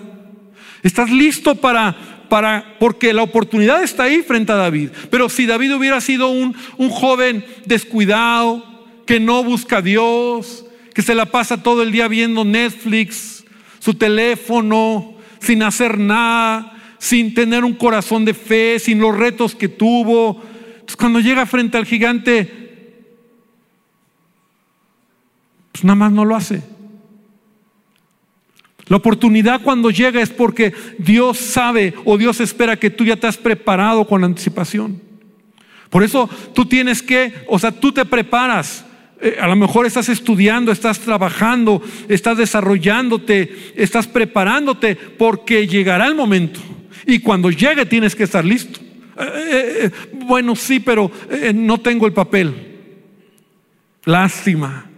[0.83, 4.90] ¿Estás listo para, para, porque la oportunidad está ahí frente a David?
[5.11, 8.71] Pero si David hubiera sido un, un joven descuidado,
[9.06, 13.44] que no busca a Dios, que se la pasa todo el día viendo Netflix,
[13.78, 19.68] su teléfono, sin hacer nada, sin tener un corazón de fe, sin los retos que
[19.68, 20.42] tuvo.
[20.74, 22.62] Entonces, cuando llega frente al gigante,
[25.72, 26.62] pues nada más no lo hace.
[28.86, 33.26] La oportunidad cuando llega es porque Dios sabe o Dios espera que tú ya te
[33.26, 35.00] has preparado con anticipación.
[35.88, 38.84] Por eso tú tienes que, o sea, tú te preparas.
[39.22, 46.16] Eh, a lo mejor estás estudiando, estás trabajando, estás desarrollándote, estás preparándote porque llegará el
[46.16, 46.58] momento.
[47.06, 48.80] Y cuando llegue tienes que estar listo.
[48.80, 49.90] Eh, eh,
[50.26, 51.11] bueno, sí, pero
[51.54, 52.52] no tengo el papel.
[54.04, 54.90] Lástima,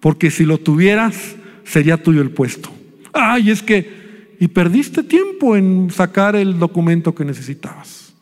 [0.00, 2.70] porque si lo tuvieras, sería tuyo el puesto.
[3.12, 8.14] Ay, es que, y perdiste tiempo en sacar el documento que necesitabas.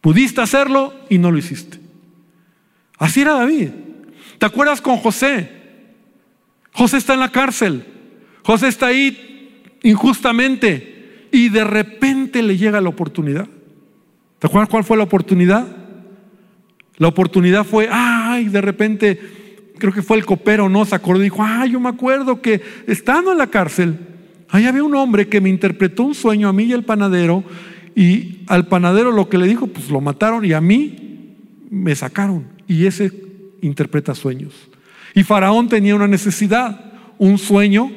[0.00, 1.80] Pudiste hacerlo y no lo hiciste.
[2.98, 3.70] Así era David.
[4.38, 5.50] ¿Te acuerdas con José?
[6.72, 7.84] José está en la cárcel.
[8.44, 13.48] José está ahí injustamente y de repente le llega la oportunidad.
[14.38, 15.66] ¿Te acuerdas cuál fue la oportunidad?
[16.96, 19.20] La oportunidad fue, ay, de repente,
[19.78, 20.84] creo que fue el copero, ¿no?
[20.84, 23.98] Se acordó dijo, ay, yo me acuerdo que estando en la cárcel,
[24.48, 27.44] ahí había un hombre que me interpretó un sueño a mí y al panadero,
[27.94, 31.34] y al panadero lo que le dijo, pues lo mataron y a mí
[31.70, 32.46] me sacaron.
[32.66, 33.27] Y ese
[33.62, 34.52] interpreta sueños.
[35.14, 37.90] Y Faraón tenía una necesidad, un sueño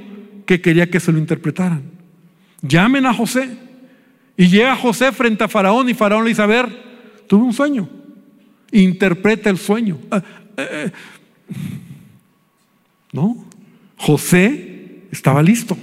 [0.45, 1.83] que quería que se lo interpretaran.
[2.61, 3.49] Llamen a José.
[4.37, 6.67] Y llega José frente a Faraón y Faraón le dice, a ver,
[7.27, 7.87] tuve un sueño.
[8.71, 9.99] Interpreta el sueño.
[10.09, 10.23] Ah,
[10.57, 10.91] eh, eh.
[13.11, 13.45] No,
[13.97, 15.77] José estaba listo.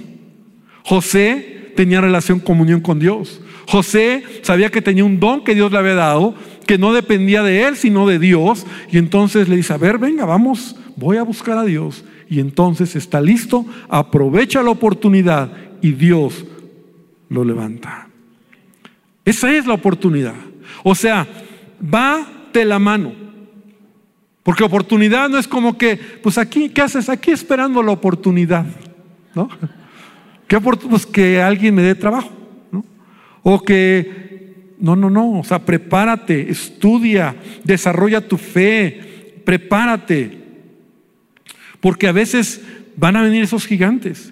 [0.83, 3.41] José tenía relación, comunión con Dios.
[3.67, 6.33] José sabía que tenía un don que Dios le había dado
[6.69, 8.67] que no dependía de él, sino de Dios.
[8.91, 12.05] Y entonces le dice, a ver, venga, vamos, voy a buscar a Dios.
[12.29, 15.51] Y entonces está listo, aprovecha la oportunidad
[15.81, 16.45] y Dios
[17.27, 18.07] lo levanta.
[19.25, 20.35] Esa es la oportunidad.
[20.83, 21.25] O sea,
[21.83, 23.13] va la mano.
[24.43, 27.09] Porque oportunidad no es como que, pues aquí, ¿qué haces?
[27.09, 28.67] Aquí esperando la oportunidad.
[29.33, 29.49] ¿No?
[30.47, 32.29] ¿Qué pues que alguien me dé trabajo.
[32.71, 32.85] ¿no?
[33.41, 34.28] O que
[34.79, 35.39] no, no, no.
[35.39, 40.37] O sea, prepárate, estudia, desarrolla tu fe, prepárate.
[41.79, 42.61] Porque a veces
[42.95, 44.31] van a venir esos gigantes.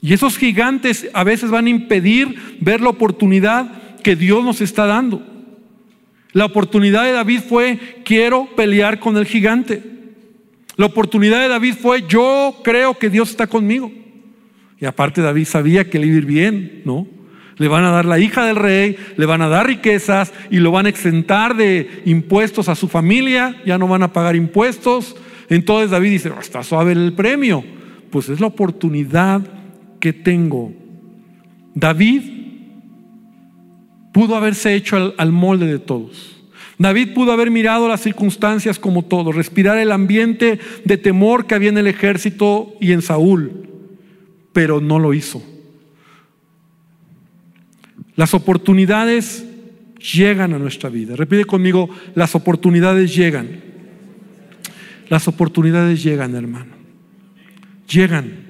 [0.00, 4.86] Y esos gigantes a veces van a impedir ver la oportunidad que Dios nos está
[4.86, 5.26] dando.
[6.32, 9.82] La oportunidad de David fue, quiero pelear con el gigante.
[10.76, 13.92] La oportunidad de David fue, yo creo que Dios está conmigo.
[14.80, 17.06] Y aparte David sabía que le iba a bien, ¿no?
[17.56, 20.72] Le van a dar la hija del rey, le van a dar riquezas y lo
[20.72, 25.16] van a exentar de impuestos a su familia, ya no van a pagar impuestos.
[25.48, 27.64] Entonces David dice, oh, está suave el premio.
[28.10, 29.42] Pues es la oportunidad
[30.00, 30.72] que tengo.
[31.74, 32.22] David
[34.12, 36.34] pudo haberse hecho al, al molde de todos.
[36.78, 41.68] David pudo haber mirado las circunstancias como todos, respirar el ambiente de temor que había
[41.68, 43.68] en el ejército y en Saúl,
[44.52, 45.42] pero no lo hizo.
[48.16, 49.44] Las oportunidades
[50.14, 51.16] llegan a nuestra vida.
[51.16, 53.60] Repite conmigo, las oportunidades llegan.
[55.08, 56.74] Las oportunidades llegan, hermano.
[57.88, 58.44] Llegan.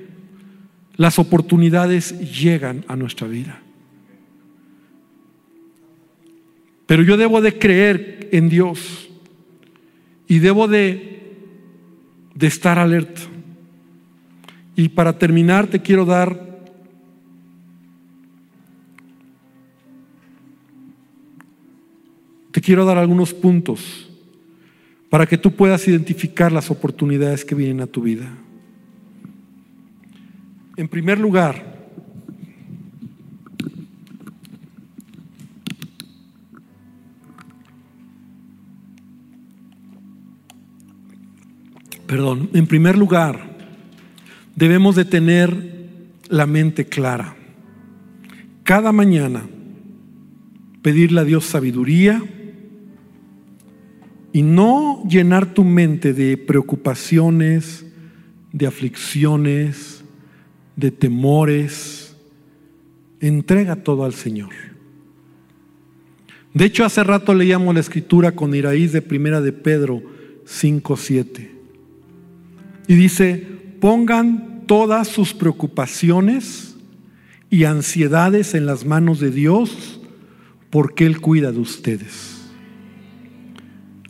[0.96, 3.60] Las oportunidades llegan a nuestra vida.
[6.86, 9.08] Pero yo debo de creer en Dios
[10.28, 11.36] y debo de,
[12.34, 13.22] de estar alerta.
[14.76, 16.53] Y para terminar te quiero dar
[22.64, 24.08] quiero dar algunos puntos
[25.10, 28.32] para que tú puedas identificar las oportunidades que vienen a tu vida.
[30.76, 31.92] En primer lugar,
[42.06, 43.40] perdón, en primer lugar,
[44.56, 45.90] debemos de tener
[46.28, 47.36] la mente clara.
[48.62, 49.42] Cada mañana
[50.80, 52.22] pedirle a Dios sabiduría
[54.34, 57.86] y no llenar tu mente de preocupaciones,
[58.52, 60.02] de aflicciones,
[60.74, 62.16] de temores.
[63.20, 64.50] Entrega todo al Señor.
[66.52, 70.02] De hecho, hace rato leíamos la escritura con Iraíz de Primera de Pedro
[70.44, 71.50] 5:7.
[72.88, 73.36] Y dice,
[73.78, 76.74] pongan todas sus preocupaciones
[77.50, 80.00] y ansiedades en las manos de Dios,
[80.70, 82.33] porque Él cuida de ustedes.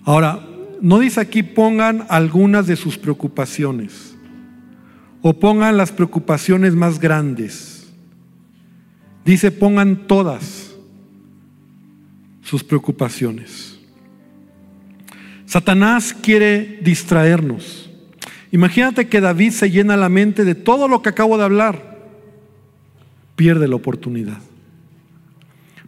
[0.04, 0.46] Ahora,
[0.80, 4.14] no dice aquí pongan algunas de sus preocupaciones
[5.22, 7.88] o pongan las preocupaciones más grandes.
[9.24, 10.74] Dice pongan todas
[12.42, 13.78] sus preocupaciones.
[15.46, 17.90] Satanás quiere distraernos.
[18.52, 21.98] Imagínate que David se llena la mente de todo lo que acabo de hablar.
[23.34, 24.38] Pierde la oportunidad.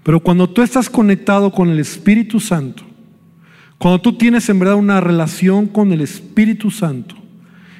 [0.03, 2.85] Pero cuando tú estás conectado con el Espíritu Santo,
[3.79, 7.15] cuando tú tienes en verdad una relación con el Espíritu Santo,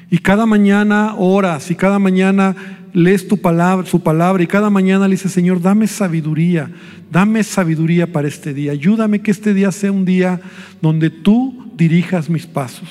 [0.09, 2.55] y cada mañana oras y cada mañana
[2.93, 6.71] lees tu palabra, su palabra y cada mañana le dices, Señor, dame sabiduría,
[7.11, 8.71] dame sabiduría para este día.
[8.71, 10.39] Ayúdame que este día sea un día
[10.81, 12.89] donde tú dirijas mis pasos.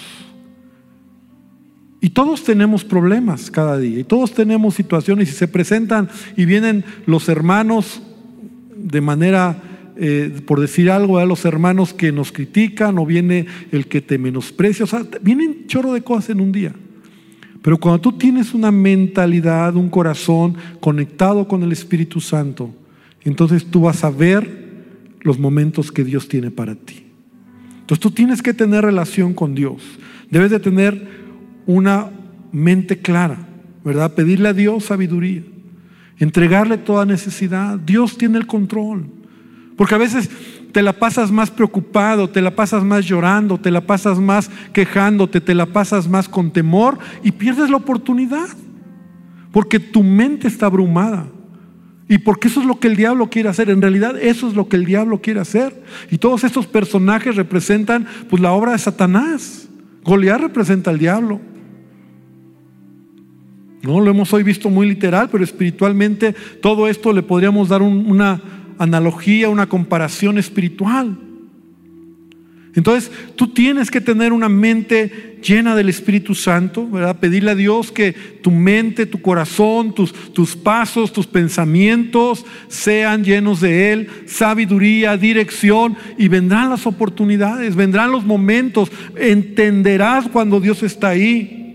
[2.00, 6.84] Y todos tenemos problemas cada día, y todos tenemos situaciones y se presentan y vienen
[7.06, 8.02] los hermanos
[8.76, 9.56] de manera,
[9.98, 14.18] eh, por decir algo, a los hermanos que nos critican o viene el que te
[14.18, 16.74] menosprecia, o sea, vienen chorro de cosas en un día.
[17.62, 22.70] Pero cuando tú tienes una mentalidad, un corazón conectado con el Espíritu Santo,
[23.24, 24.66] entonces tú vas a ver
[25.22, 27.06] los momentos que Dios tiene para ti.
[27.80, 29.82] Entonces tú tienes que tener relación con Dios.
[30.30, 31.08] Debes de tener
[31.66, 32.10] una
[32.52, 33.48] mente clara,
[33.84, 34.14] ¿verdad?
[34.14, 35.42] Pedirle a Dios sabiduría,
[36.18, 37.78] entregarle toda necesidad.
[37.78, 39.06] Dios tiene el control.
[39.76, 40.30] Porque a veces
[40.72, 45.40] te la pasas más preocupado, te la pasas más llorando, te la pasas más quejándote,
[45.40, 48.48] te la pasas más con temor y pierdes la oportunidad.
[49.52, 51.26] Porque tu mente está abrumada.
[52.08, 53.68] Y porque eso es lo que el diablo quiere hacer.
[53.68, 55.82] En realidad eso es lo que el diablo quiere hacer.
[56.10, 59.68] Y todos estos personajes representan pues la obra de Satanás.
[60.04, 61.40] Goliat representa al diablo.
[63.82, 68.40] No lo hemos hoy visto muy literal, pero espiritualmente todo esto le podríamos dar una
[68.78, 71.18] analogía, una comparación espiritual.
[72.76, 77.18] Entonces, tú tienes que tener una mente llena del Espíritu Santo, ¿verdad?
[77.18, 83.62] Pedirle a Dios que tu mente, tu corazón, tus, tus pasos, tus pensamientos sean llenos
[83.62, 91.08] de Él, sabiduría, dirección, y vendrán las oportunidades, vendrán los momentos, entenderás cuando Dios está
[91.08, 91.65] ahí.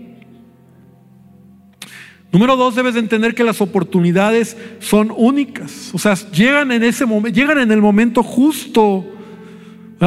[2.32, 5.90] Número dos, debes de entender que las oportunidades son únicas.
[5.92, 9.06] O sea, llegan en ese momento, llegan en el momento justo,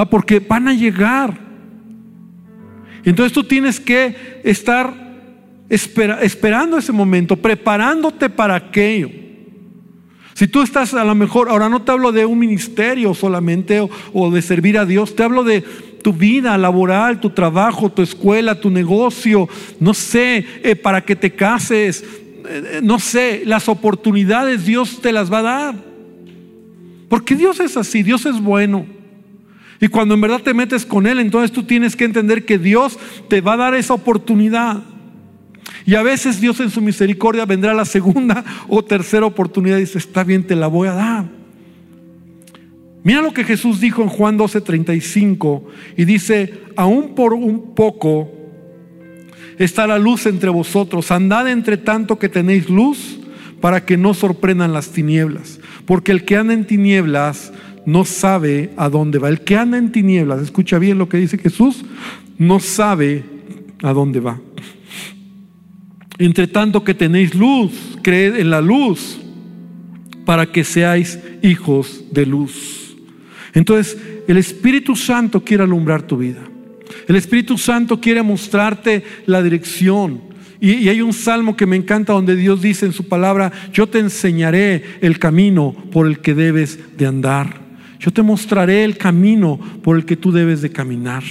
[0.09, 1.37] porque van a llegar.
[3.03, 4.91] Entonces tú tienes que estar
[5.69, 9.09] esperando ese momento, preparándote para aquello.
[10.33, 14.31] Si tú estás a lo mejor, ahora no te hablo de un ministerio solamente o,
[14.31, 15.63] de servir a Dios, te hablo de
[16.05, 19.49] tu vida laboral, tu trabajo, tu escuela, tu negocio,
[19.79, 22.05] no sé, eh, para que te cases,
[22.47, 25.75] eh, no sé, las oportunidades Dios te las va a dar.
[27.09, 28.85] Porque Dios es así, Dios es bueno.
[29.81, 32.99] Y cuando en verdad te metes con Él, entonces tú tienes que entender que Dios
[33.27, 34.83] te va a dar esa oportunidad.
[35.87, 39.97] Y a veces Dios en su misericordia vendrá la segunda o tercera oportunidad y dice,
[39.97, 41.44] está bien, te la voy a dar.
[43.05, 45.61] Mira lo que Jesús dijo en Juan 12:35
[45.95, 48.31] y dice, aún por un poco
[49.59, 53.19] está la luz entre vosotros, andad entre tanto que tenéis luz
[53.61, 57.53] para que no sorprendan las tinieblas, porque el que anda en tinieblas
[57.85, 59.29] no sabe a dónde va.
[59.29, 61.85] El que anda en tinieblas, escucha bien lo que dice Jesús,
[62.39, 63.23] no sabe
[63.83, 64.41] a dónde va.
[66.17, 69.19] Entre tanto que tenéis luz, creed en la luz
[70.25, 72.84] para que seáis hijos de luz.
[73.55, 73.97] Entonces,
[74.27, 76.41] el Espíritu Santo quiere alumbrar tu vida.
[77.07, 80.21] El Espíritu Santo quiere mostrarte la dirección.
[80.59, 83.99] Y, hay un salmo que me encanta donde Dios dice en su palabra, yo te
[83.99, 87.64] enseñaré el camino por el que debes de andar.
[88.05, 91.23] Yo te mostraré el camino por el que tú debes de caminar.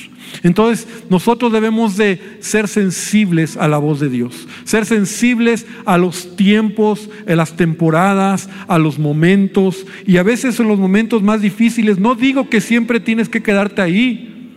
[0.42, 6.34] Entonces, nosotros debemos de ser sensibles a la voz de Dios, ser sensibles a los
[6.34, 12.00] tiempos, a las temporadas, a los momentos, y a veces en los momentos más difíciles,
[12.00, 14.56] no digo que siempre tienes que quedarte ahí,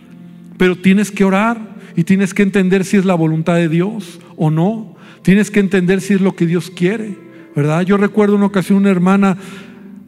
[0.56, 4.50] pero tienes que orar y tienes que entender si es la voluntad de Dios o
[4.50, 4.96] no.
[5.22, 7.16] Tienes que entender si es lo que Dios quiere,
[7.54, 7.82] ¿verdad?
[7.82, 9.38] Yo recuerdo una ocasión una hermana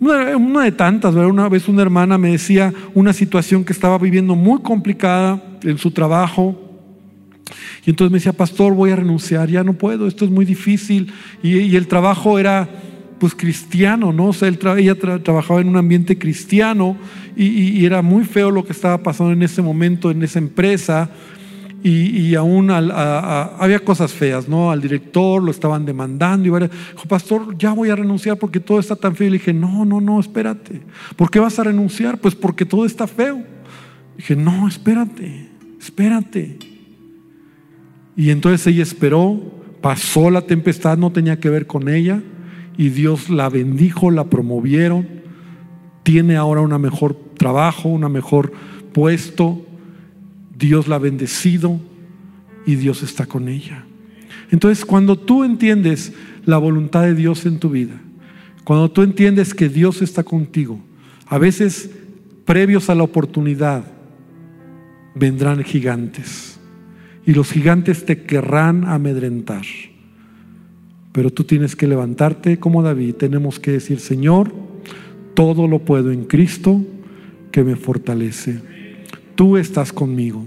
[0.01, 4.61] una, de tantas, una vez una hermana me decía una situación que estaba viviendo muy
[4.63, 6.59] complicada en su trabajo.
[7.85, 11.13] Y entonces me decía, pastor, voy a renunciar, ya no puedo, esto es muy difícil.
[11.43, 12.69] Y, el trabajo era
[13.19, 14.29] pues cristiano, ¿no?
[14.29, 16.97] O sea, ella trabajaba en un ambiente cristiano
[17.37, 21.11] y, era muy feo lo que estaba pasando en ese momento en esa empresa
[21.83, 24.71] y, aún había cosas feas, ¿no?
[24.71, 28.97] Al director lo estaban demandando y dijo, pastor, ya voy a renunciar porque todo está
[28.97, 29.29] tan feo.
[29.29, 30.83] Y le dije, no, no, no, espérate.
[31.17, 32.19] ¿Por qué vas a renunciar?
[32.19, 33.43] Pues porque todo está feo.
[34.17, 35.49] dije, no, espérate,
[35.81, 36.59] espérate.
[38.15, 39.41] Y entonces ella esperó,
[39.81, 42.23] pasó la tempestad, no tenía que ver con ella,
[42.77, 45.09] y Dios la bendijo, la promovieron,
[46.03, 48.53] tiene ahora un mejor trabajo, un mejor
[48.93, 49.65] puesto
[50.61, 51.81] Dios la ha bendecido
[52.67, 53.85] y Dios está con ella.
[54.51, 56.13] Entonces, cuando tú entiendes
[56.45, 58.01] la voluntad de Dios en tu vida,
[58.63, 60.79] cuando tú entiendes que Dios está contigo,
[61.27, 61.91] a veces
[62.45, 63.85] previos a la oportunidad
[65.15, 66.61] vendrán gigantes
[67.27, 69.65] y los gigantes te querrán amedrentar.
[71.13, 74.53] Pero tú tienes que levantarte como David, tenemos que decir, Señor,
[75.35, 76.85] todo lo puedo en Cristo
[77.51, 78.61] que me fortalece
[79.41, 80.45] tú estás conmigo,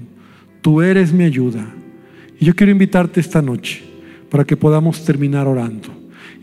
[0.61, 1.65] tú eres mi ayuda.
[2.39, 3.83] Y yo quiero invitarte esta noche
[4.29, 5.87] para que podamos terminar orando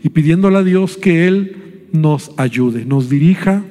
[0.03, 3.63] y pidiéndole a Dios que Él nos ayude, nos dirija.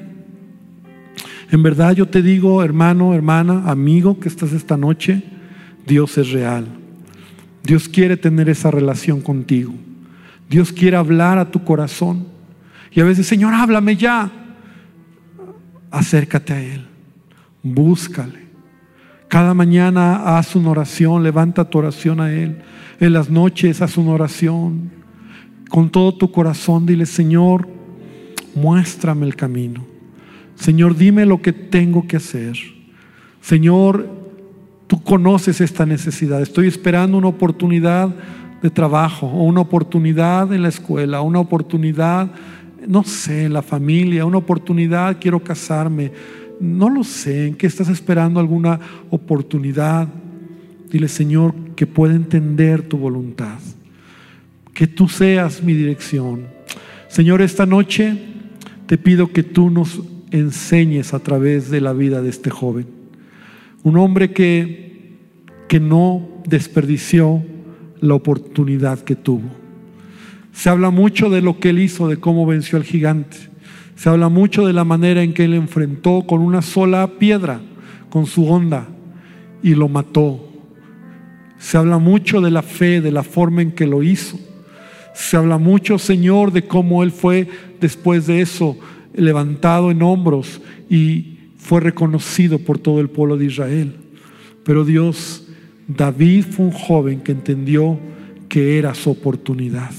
[1.50, 5.24] En verdad yo te digo, hermano, hermana, amigo que estás esta noche,
[5.86, 6.64] Dios es real.
[7.62, 9.74] Dios quiere tener esa relación contigo.
[10.48, 12.28] Dios quiere hablar a tu corazón.
[12.92, 14.32] Y a veces, Señor, háblame ya.
[15.90, 16.86] Acércate a Él.
[17.62, 18.39] Búscale.
[19.30, 22.62] Cada mañana haz una oración, levanta tu oración a Él.
[22.98, 24.90] En las noches haz una oración.
[25.68, 27.68] Con todo tu corazón dile, Señor,
[28.56, 29.86] muéstrame el camino.
[30.56, 32.56] Señor, dime lo que tengo que hacer.
[33.40, 34.10] Señor,
[34.88, 36.42] tú conoces esta necesidad.
[36.42, 38.12] Estoy esperando una oportunidad
[38.60, 42.32] de trabajo o una oportunidad en la escuela, una oportunidad,
[42.84, 46.10] no sé, en la familia, una oportunidad, quiero casarme
[46.60, 50.08] no lo sé, en qué estás esperando alguna oportunidad.
[50.90, 53.58] Dile, Señor, que pueda entender tu voluntad.
[54.74, 56.46] Que tú seas mi dirección.
[57.08, 58.16] Señor, esta noche
[58.86, 60.00] te pido que tú nos
[60.30, 62.86] enseñes a través de la vida de este joven.
[63.82, 65.16] Un hombre que,
[65.68, 67.42] que no desperdició
[68.00, 69.48] la oportunidad que tuvo.
[70.52, 73.49] Se habla mucho de lo que él hizo, de cómo venció al gigante.
[74.00, 77.60] Se habla mucho de la manera en que él enfrentó con una sola piedra,
[78.08, 78.88] con su onda,
[79.62, 80.42] y lo mató.
[81.58, 84.40] Se habla mucho de la fe, de la forma en que lo hizo.
[85.12, 87.46] Se habla mucho, Señor, de cómo Él fue
[87.78, 88.78] después de eso
[89.12, 93.96] levantado en hombros y fue reconocido por todo el pueblo de Israel.
[94.64, 95.46] Pero Dios,
[95.86, 98.00] David fue un joven que entendió
[98.48, 99.90] que era su oportunidad.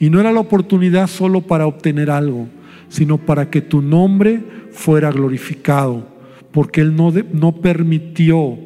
[0.00, 2.48] Y no era la oportunidad solo para obtener algo,
[2.88, 6.06] sino para que tu nombre fuera glorificado,
[6.52, 8.58] porque Él no, no permitió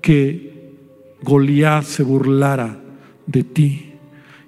[0.00, 0.72] que
[1.22, 2.80] Goliat se burlara
[3.26, 3.92] de ti.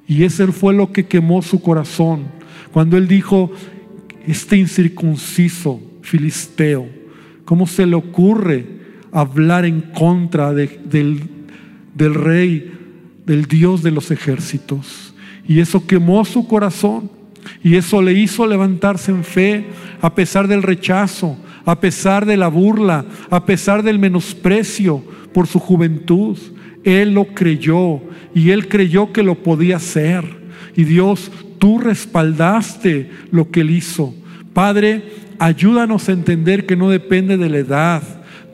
[0.07, 2.43] Y ese fue lo que quemó su corazón
[2.73, 3.53] cuando Él dijo,
[4.27, 6.89] este incircunciso filisteo,
[7.45, 8.67] ¿cómo se le ocurre
[9.13, 11.21] hablar en contra del,
[11.95, 12.73] del rey,
[13.27, 15.15] del Dios de los ejércitos?
[15.47, 17.11] Y eso quemó su corazón.
[17.63, 19.67] Y eso le hizo levantarse en fe
[20.01, 25.59] a pesar del rechazo, a pesar de la burla, a pesar del menosprecio por su
[25.59, 26.37] juventud.
[26.85, 28.01] Él lo creyó
[28.35, 30.25] y él creyó que lo podía hacer.
[30.77, 34.15] Y Dios, tú respaldaste lo que él hizo.
[34.53, 35.05] Padre,
[35.39, 38.03] ayúdanos a entender que no depende de la edad,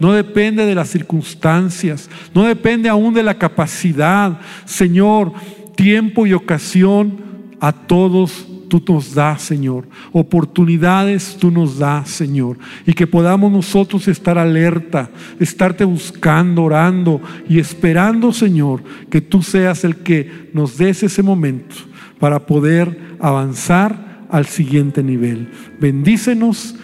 [0.00, 4.40] no depende de las circunstancias, no depende aún de la capacidad.
[4.64, 5.32] Señor,
[5.74, 7.18] tiempo y ocasión
[7.60, 9.88] a todos tú nos das, Señor.
[10.12, 12.58] Oportunidades tú nos das, Señor.
[12.86, 15.10] Y que podamos nosotros estar alerta,
[15.40, 21.74] estarte buscando, orando y esperando, Señor, que tú seas el que nos des ese momento
[22.18, 25.48] para poder avanzar al siguiente nivel.
[25.80, 26.76] Bendícenos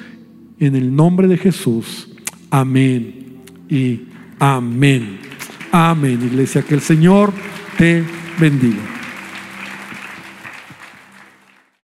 [0.58, 2.08] en el nombre de Jesús.
[2.50, 4.02] Amén y
[4.38, 5.18] amén.
[5.70, 6.62] Amén, iglesia.
[6.62, 7.32] Que el Señor
[7.76, 8.04] te
[8.38, 8.93] bendiga.